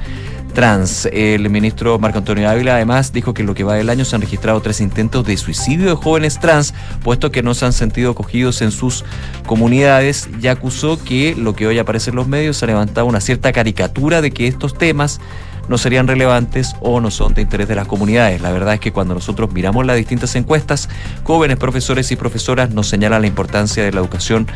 [0.53, 1.07] trans.
[1.11, 4.15] El ministro Marco Antonio Ávila además dijo que en lo que va del año se
[4.15, 6.73] han registrado tres intentos de suicidio de jóvenes trans,
[7.03, 9.03] puesto que no se han sentido acogidos en sus
[9.45, 13.51] comunidades y acusó que lo que hoy aparece en los medios ha levantado una cierta
[13.51, 15.19] caricatura de que estos temas
[15.68, 18.41] no serían relevantes o no son de interés de las comunidades.
[18.41, 20.90] La verdad es que cuando nosotros miramos las distintas encuestas,
[21.23, 24.48] jóvenes profesores y profesoras nos señalan la importancia de la educación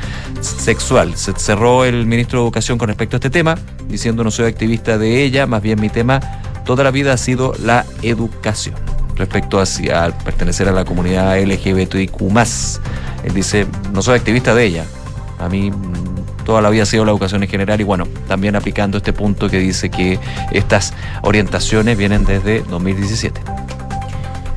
[0.41, 1.15] sexual.
[1.15, 3.57] Se cerró el ministro de Educación con respecto a este tema,
[3.87, 6.19] diciendo no soy activista de ella, más bien mi tema
[6.65, 8.75] toda la vida ha sido la educación.
[9.15, 12.21] Respecto al pertenecer a la comunidad LGBTIQ+,
[13.23, 14.85] él dice, no soy activista de ella,
[15.39, 15.71] a mí
[16.47, 19.49] toda la vida ha sido la educación en general y bueno, también aplicando este punto
[19.49, 20.17] que dice que
[20.53, 23.41] estas orientaciones vienen desde 2017.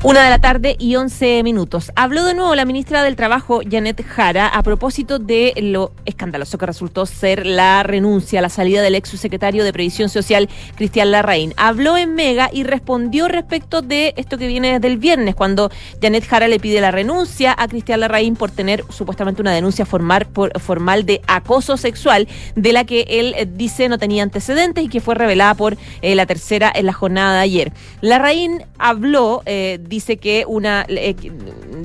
[0.03, 1.91] Una de la tarde y 11 minutos.
[1.95, 6.65] Habló de nuevo la ministra del Trabajo, Janet Jara, a propósito de lo escandaloso que
[6.65, 11.53] resultó ser la renuncia, la salida del ex subsecretario de Previsión Social, Cristian Larraín.
[11.55, 15.69] Habló en Mega y respondió respecto de esto que viene desde el viernes, cuando
[16.01, 21.05] Janet Jara le pide la renuncia a Cristian Larraín por tener supuestamente una denuncia formal,
[21.05, 25.53] de acoso sexual, de la que él dice no tenía antecedentes y que fue revelada
[25.53, 27.71] por eh, la tercera en la jornada de ayer.
[28.01, 31.15] Larraín habló, eh, dice que una eh,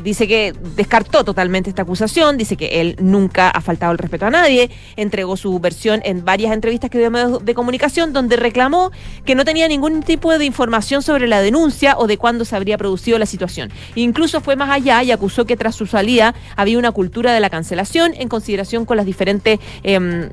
[0.05, 4.31] dice que descartó totalmente esta acusación, dice que él nunca ha faltado el respeto a
[4.31, 8.93] nadie, entregó su versión en varias entrevistas que dio medios de comunicación donde reclamó
[9.25, 12.79] que no tenía ningún tipo de información sobre la denuncia o de cuándo se habría
[12.79, 13.73] producido la situación.
[13.97, 17.51] Incluso fue más allá y acusó que tras su salida había una cultura de la
[17.51, 20.31] cancelación en consideración con las diferentes em,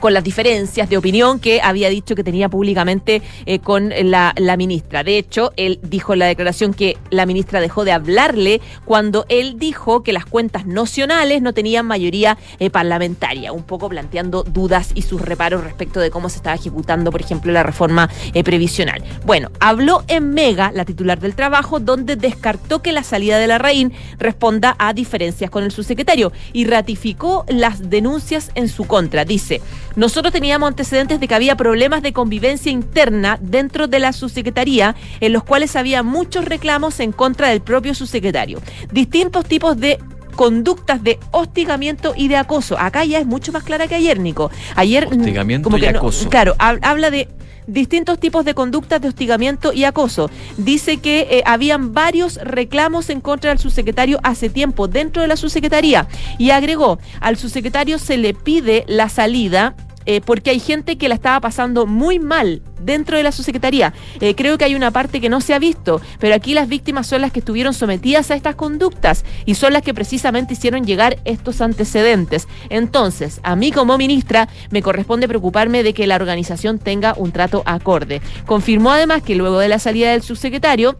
[0.00, 5.04] con las diferencias de opinión que había dicho que tenía públicamente eh, con la, ministra.
[5.04, 9.58] De hecho, él dijo en la declaración que la ministra dejó de hablarle cuando él
[9.58, 15.02] dijo que las cuentas nacionales no tenían mayoría eh, parlamentaria, un poco planteando dudas y
[15.02, 19.02] sus reparos respecto de cómo se estaba ejecutando, por ejemplo, la reforma eh, previsional.
[19.24, 23.58] Bueno, habló en Mega, la titular del trabajo, donde descartó que la salida de la
[23.58, 29.24] Rein responda a diferencias con el subsecretario y ratificó las denuncias en su contra.
[29.24, 29.60] Dice,
[29.94, 35.32] nosotros teníamos antecedentes de que había problemas de convivencia interna dentro de la subsecretaría, en
[35.32, 38.60] los cuales había muchos reclamos en contra del propio subsecretario.
[38.90, 39.98] Distintos tipos de
[40.36, 42.78] conductas de hostigamiento y de acoso.
[42.78, 44.50] Acá ya es mucho más clara que ayer, Nico.
[44.76, 46.28] Ayer mm, Hostigamiento como y no- acoso.
[46.28, 47.28] claro, hab- habla de
[47.66, 50.30] distintos tipos de conductas de hostigamiento y acoso.
[50.56, 55.36] Dice que eh, habían varios reclamos en contra del subsecretario hace tiempo dentro de la
[55.36, 56.06] subsecretaría
[56.38, 59.74] y agregó, al subsecretario se le pide la salida
[60.06, 63.92] eh, porque hay gente que la estaba pasando muy mal dentro de la subsecretaría.
[64.20, 67.06] Eh, creo que hay una parte que no se ha visto, pero aquí las víctimas
[67.06, 71.18] son las que estuvieron sometidas a estas conductas y son las que precisamente hicieron llegar
[71.24, 72.48] estos antecedentes.
[72.70, 77.62] Entonces, a mí como ministra me corresponde preocuparme de que la organización tenga un trato
[77.66, 78.22] acorde.
[78.46, 80.96] Confirmó además que luego de la salida del subsecretario,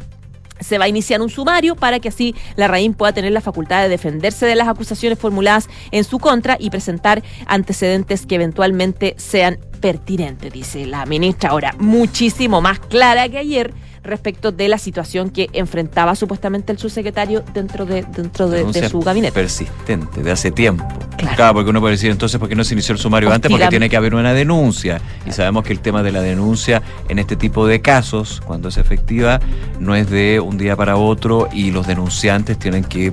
[0.61, 3.83] se va a iniciar un sumario para que así la RAIN pueda tener la facultad
[3.83, 9.59] de defenderse de las acusaciones formuladas en su contra y presentar antecedentes que eventualmente sean
[9.81, 11.51] pertinentes, dice la ministra.
[11.51, 13.74] Ahora, muchísimo más clara que ayer
[14.07, 19.33] respecto de la situación que enfrentaba supuestamente el subsecretario dentro de, dentro de, su gabinete.
[19.33, 20.87] persistente, de hace tiempo.
[21.16, 21.55] Claro.
[21.55, 23.51] porque uno puede decir entonces, ¿por qué no se inició el sumario antes?
[23.51, 25.01] Porque tiene que haber una denuncia.
[25.27, 28.77] Y sabemos que el tema de la denuncia en este tipo de casos, cuando es
[28.77, 29.41] efectiva,
[29.81, 33.12] no es de un día para otro y los denunciantes tienen que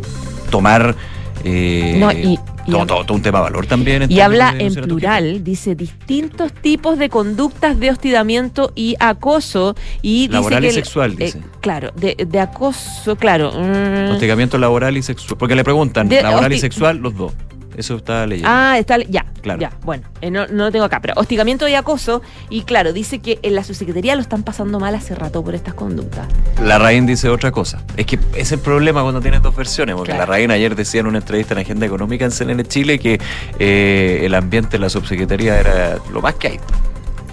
[0.50, 0.96] tomar.
[1.44, 2.34] Eh, No, y-
[2.66, 4.10] y todo, hab- todo- todo un tema de valor también.
[4.10, 9.76] Y habla en plural, dice distintos tipos de conductas de hostigamiento y acoso.
[10.02, 11.42] Y Laboral dice y que el- sexual, eh, dice.
[11.62, 13.52] claro, de, de acoso, claro.
[13.52, 15.38] mm, Hostigamiento laboral y sexual.
[15.38, 17.34] Porque le preguntan, De- laboral y sexual, los dos.
[17.78, 18.50] Eso está leyendo.
[18.52, 19.60] Ah, está, ya, Claro.
[19.60, 23.20] ya, bueno, eh, no, no lo tengo acá, pero hostigamiento y acoso, y claro, dice
[23.20, 26.28] que en la subsecretaría lo están pasando mal hace rato por estas conductas.
[26.64, 27.82] La Raín dice otra cosa.
[27.98, 30.22] Es que es el problema cuando tienes dos versiones, porque Claro.
[30.22, 33.20] la Raín ayer decía en una entrevista en Agenda Económica en CNN Chile que
[33.60, 36.60] eh, el ambiente en la subsecretaría era lo más que hay.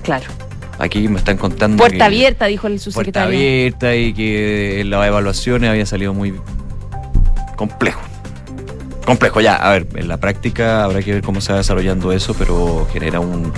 [0.03, 0.25] Claro.
[0.79, 1.77] Aquí me están contando.
[1.77, 3.29] Puerta que- abierta, dijo el Puerta subsecretario.
[3.39, 6.35] abierta y que las evaluaciones había salido muy
[7.57, 8.01] complejo.
[9.05, 9.57] Complejo, ya.
[9.57, 13.19] A ver, en la práctica habrá que ver cómo se va desarrollando eso, pero genera
[13.19, 13.53] un,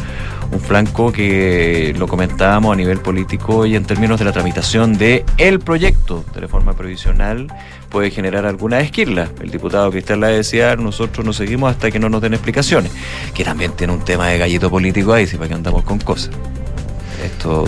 [0.53, 5.25] un flanco que lo comentábamos a nivel político y en términos de la tramitación de
[5.39, 7.49] el proyecto de reforma previsional
[7.91, 9.29] puede generar alguna esquirla.
[9.43, 12.91] El diputado Cristian la decía, nosotros nos seguimos hasta que no nos den explicaciones,
[13.35, 16.31] que también tiene un tema de gallito político ahí, si para que andamos con cosas.
[17.23, 17.65] Esto,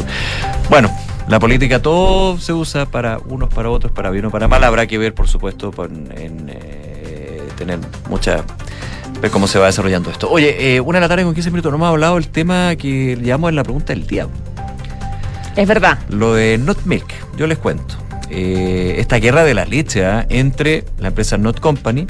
[0.70, 0.90] bueno,
[1.28, 4.64] la política todo se usa para unos, para otros, para bien o para mal.
[4.64, 6.90] Habrá que ver, por supuesto, con- en eh,
[7.54, 7.78] tener
[8.08, 8.44] mucha
[9.20, 10.30] ver cómo se va desarrollando esto.
[10.30, 13.16] Oye, eh, una de la tarde con 15 minutos, no hemos hablado del tema que
[13.16, 14.28] llevamos en la pregunta del día.
[15.56, 15.98] Es verdad.
[16.08, 17.06] Lo de Not Milk,
[17.36, 17.96] yo les cuento.
[18.30, 20.26] Eh, esta guerra de la leche ¿ah?
[20.28, 22.06] entre la empresa Not Company,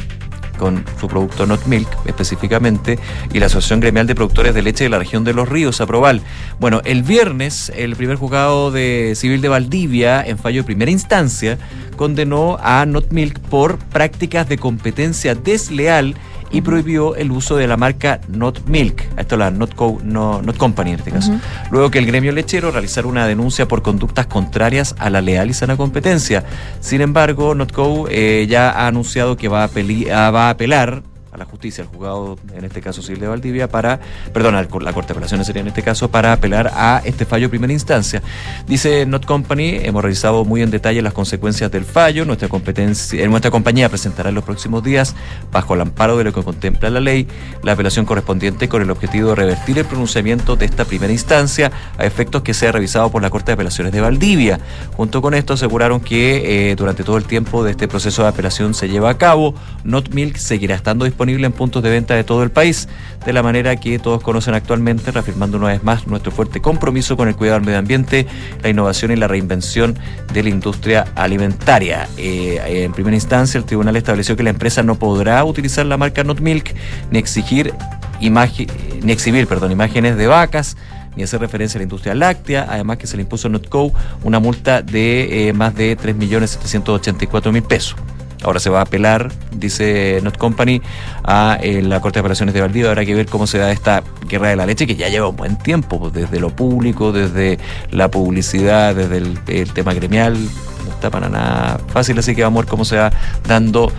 [0.58, 2.98] con su producto Not Milk específicamente,
[3.32, 6.22] y la Asociación Gremial de Productores de Leche de la región de Los Ríos, Aproval.
[6.58, 11.58] Bueno, el viernes, el primer juzgado de civil de Valdivia, en fallo de primera instancia,
[11.96, 16.14] condenó a Not Milk por prácticas de competencia desleal
[16.54, 20.40] y prohibió el uso de la marca Not Milk, esto es la Not, Co- no,
[20.42, 21.32] Not Company en este caso,
[21.70, 25.54] luego que el gremio lechero realizara una denuncia por conductas contrarias a la leal y
[25.54, 26.44] sana competencia.
[26.80, 31.02] Sin embargo, Notco eh, ya ha anunciado que va a, peli- ah, va a apelar
[31.34, 33.98] a la justicia, al juzgado, en este caso civil de Valdivia, para,
[34.32, 37.50] perdón, la Corte de Apelaciones sería en este caso, para apelar a este fallo de
[37.50, 38.22] primera instancia.
[38.68, 43.26] Dice Not Company, hemos revisado muy en detalle las consecuencias del fallo, nuestra competencia, eh,
[43.26, 45.16] nuestra compañía presentará en los próximos días,
[45.50, 47.26] bajo el amparo de lo que contempla la ley,
[47.64, 52.06] la apelación correspondiente con el objetivo de revertir el pronunciamiento de esta primera instancia a
[52.06, 54.60] efectos que sea revisado por la Corte de Apelaciones de Valdivia.
[54.96, 58.72] Junto con esto aseguraron que eh, durante todo el tiempo de este proceso de apelación
[58.72, 62.42] se lleva a cabo, Not Milk seguirá estando disponible en puntos de venta de todo
[62.42, 62.88] el país,
[63.24, 67.28] de la manera que todos conocen actualmente, reafirmando una vez más nuestro fuerte compromiso con
[67.28, 68.26] el cuidado del medio ambiente,
[68.62, 69.98] la innovación y la reinvención
[70.32, 72.08] de la industria alimentaria.
[72.16, 76.22] Eh, en primera instancia, el tribunal estableció que la empresa no podrá utilizar la marca
[76.24, 76.74] Not Milk
[77.10, 77.74] ni exigir
[78.20, 80.76] ni exhibir, perdón, imágenes de vacas
[81.16, 83.92] ni hacer referencia a la industria láctea, además que se le impuso a Notco
[84.22, 87.96] una multa de eh, más de 3.784.000 pesos.
[88.44, 90.82] Ahora se va a apelar, dice Not Company,
[91.24, 92.90] a eh, la Corte de Apelaciones de Valdivia.
[92.90, 95.36] Habrá que ver cómo se da esta guerra de la leche, que ya lleva un
[95.36, 97.58] buen tiempo, pues, desde lo público, desde
[97.90, 100.34] la publicidad, desde el, el tema gremial.
[100.34, 103.10] No está para nada fácil, así que vamos a ver cómo se va
[103.46, 103.90] dando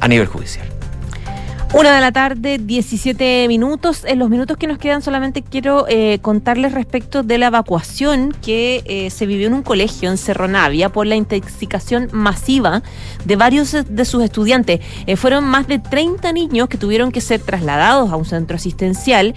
[0.00, 0.73] a nivel judicial.
[1.76, 4.04] Una de la tarde, 17 minutos.
[4.04, 8.84] En los minutos que nos quedan solamente quiero eh, contarles respecto de la evacuación que
[8.86, 12.84] eh, se vivió en un colegio en Cerro Navia por la intoxicación masiva
[13.24, 14.80] de varios de sus estudiantes.
[15.06, 19.34] Eh, fueron más de 30 niños que tuvieron que ser trasladados a un centro asistencial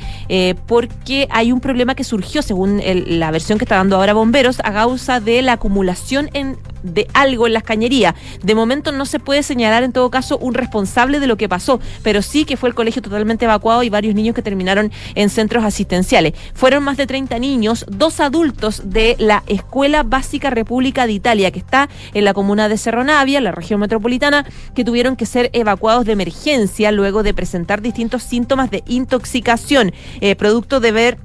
[0.68, 4.59] porque hay un problema que surgió, según el- la versión que está dando ahora Bomberos,
[4.64, 6.55] a causa de la acumulación en
[6.93, 8.15] de algo en las cañerías.
[8.43, 11.80] De momento no se puede señalar en todo caso un responsable de lo que pasó,
[12.03, 15.64] pero sí que fue el colegio totalmente evacuado y varios niños que terminaron en centros
[15.64, 16.34] asistenciales.
[16.53, 21.59] Fueron más de 30 niños, dos adultos de la Escuela Básica República de Italia, que
[21.59, 24.45] está en la comuna de Cerro Navia, la región metropolitana,
[24.76, 30.35] que tuvieron que ser evacuados de emergencia luego de presentar distintos síntomas de intoxicación, eh,
[30.35, 31.18] producto de ver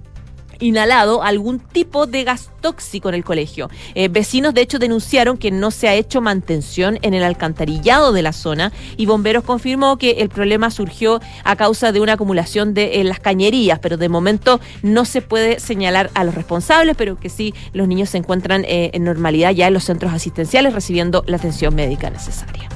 [0.63, 3.69] inhalado algún tipo de gas tóxico en el colegio.
[3.95, 8.23] Eh, vecinos, de hecho, denunciaron que no se ha hecho mantención en el alcantarillado de
[8.23, 13.01] la zona y Bomberos confirmó que el problema surgió a causa de una acumulación de
[13.01, 17.29] en las cañerías, pero de momento no se puede señalar a los responsables, pero que
[17.29, 21.37] sí los niños se encuentran eh, en normalidad ya en los centros asistenciales recibiendo la
[21.37, 22.69] atención médica necesaria.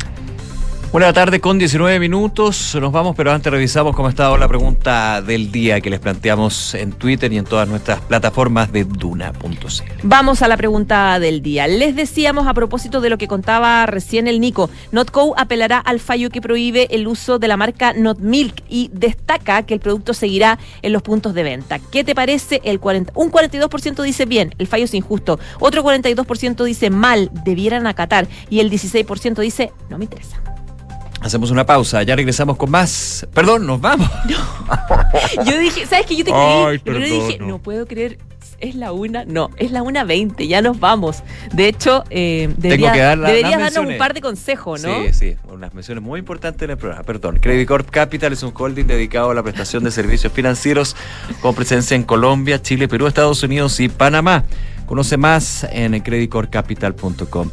[0.92, 2.74] Buena tarde con 19 minutos.
[2.80, 6.74] Nos vamos, pero antes revisamos cómo ha estado la pregunta del día que les planteamos
[6.74, 9.84] en Twitter y en todas nuestras plataformas de Duna.c.
[10.04, 11.66] Vamos a la pregunta del día.
[11.66, 16.30] Les decíamos a propósito de lo que contaba recién el Nico, Notco apelará al fallo
[16.30, 20.58] que prohíbe el uso de la marca Not Milk y destaca que el producto seguirá
[20.82, 21.78] en los puntos de venta.
[21.78, 22.60] ¿Qué te parece?
[22.64, 25.40] El 40, un 42% dice bien, el fallo es injusto.
[25.58, 28.28] Otro 42% dice mal, debieran acatar.
[28.48, 30.40] Y el 16% dice no me interesa.
[31.27, 33.27] Hacemos una pausa, ya regresamos con más.
[33.35, 34.09] Perdón, nos vamos.
[35.44, 36.15] Yo dije, ¿sabes qué?
[36.16, 37.47] Yo te creí, Ay, pero perdón, dije, no.
[37.48, 38.19] no puedo creer.
[38.59, 41.23] Es la una, no, es la una veinte, ya nos vamos.
[41.53, 45.03] De hecho, eh, debería- que dar la- deberías darnos un par de consejos, ¿no?
[45.03, 47.03] Sí, sí, unas menciones muy importantes en el programa.
[47.03, 50.97] Perdón, Credit Corp Capital es un holding dedicado a la prestación de servicios financieros
[51.43, 54.44] con presencia en Colombia, Chile, Perú, Estados Unidos y Panamá.
[54.86, 57.51] Conoce más en creditcorpcapital.com.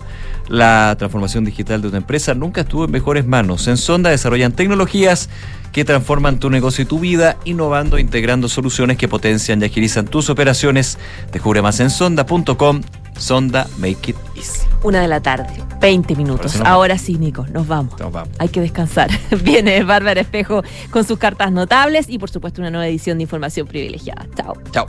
[0.48, 3.68] La transformación digital de una empresa nunca estuvo en mejores manos.
[3.68, 5.30] En Sonda desarrollan tecnologías
[5.72, 10.06] que transforman tu negocio y tu vida, innovando e integrando soluciones que potencian y agilizan
[10.06, 10.98] tus operaciones.
[11.32, 12.82] Descubre más en sonda.com.
[13.18, 14.68] Sonda Make It Easy.
[14.84, 16.60] Una de la tarde, 20 minutos.
[16.66, 18.00] Ahora sí, Nico, nos vamos.
[18.00, 18.36] Nos vamos.
[18.40, 19.10] Hay que descansar.
[19.44, 23.68] Viene Bárbara Espejo con sus cartas notables y por supuesto una nueva edición de Información
[23.68, 24.28] Privilegiada.
[24.36, 24.58] Chao.
[24.72, 24.88] Chao.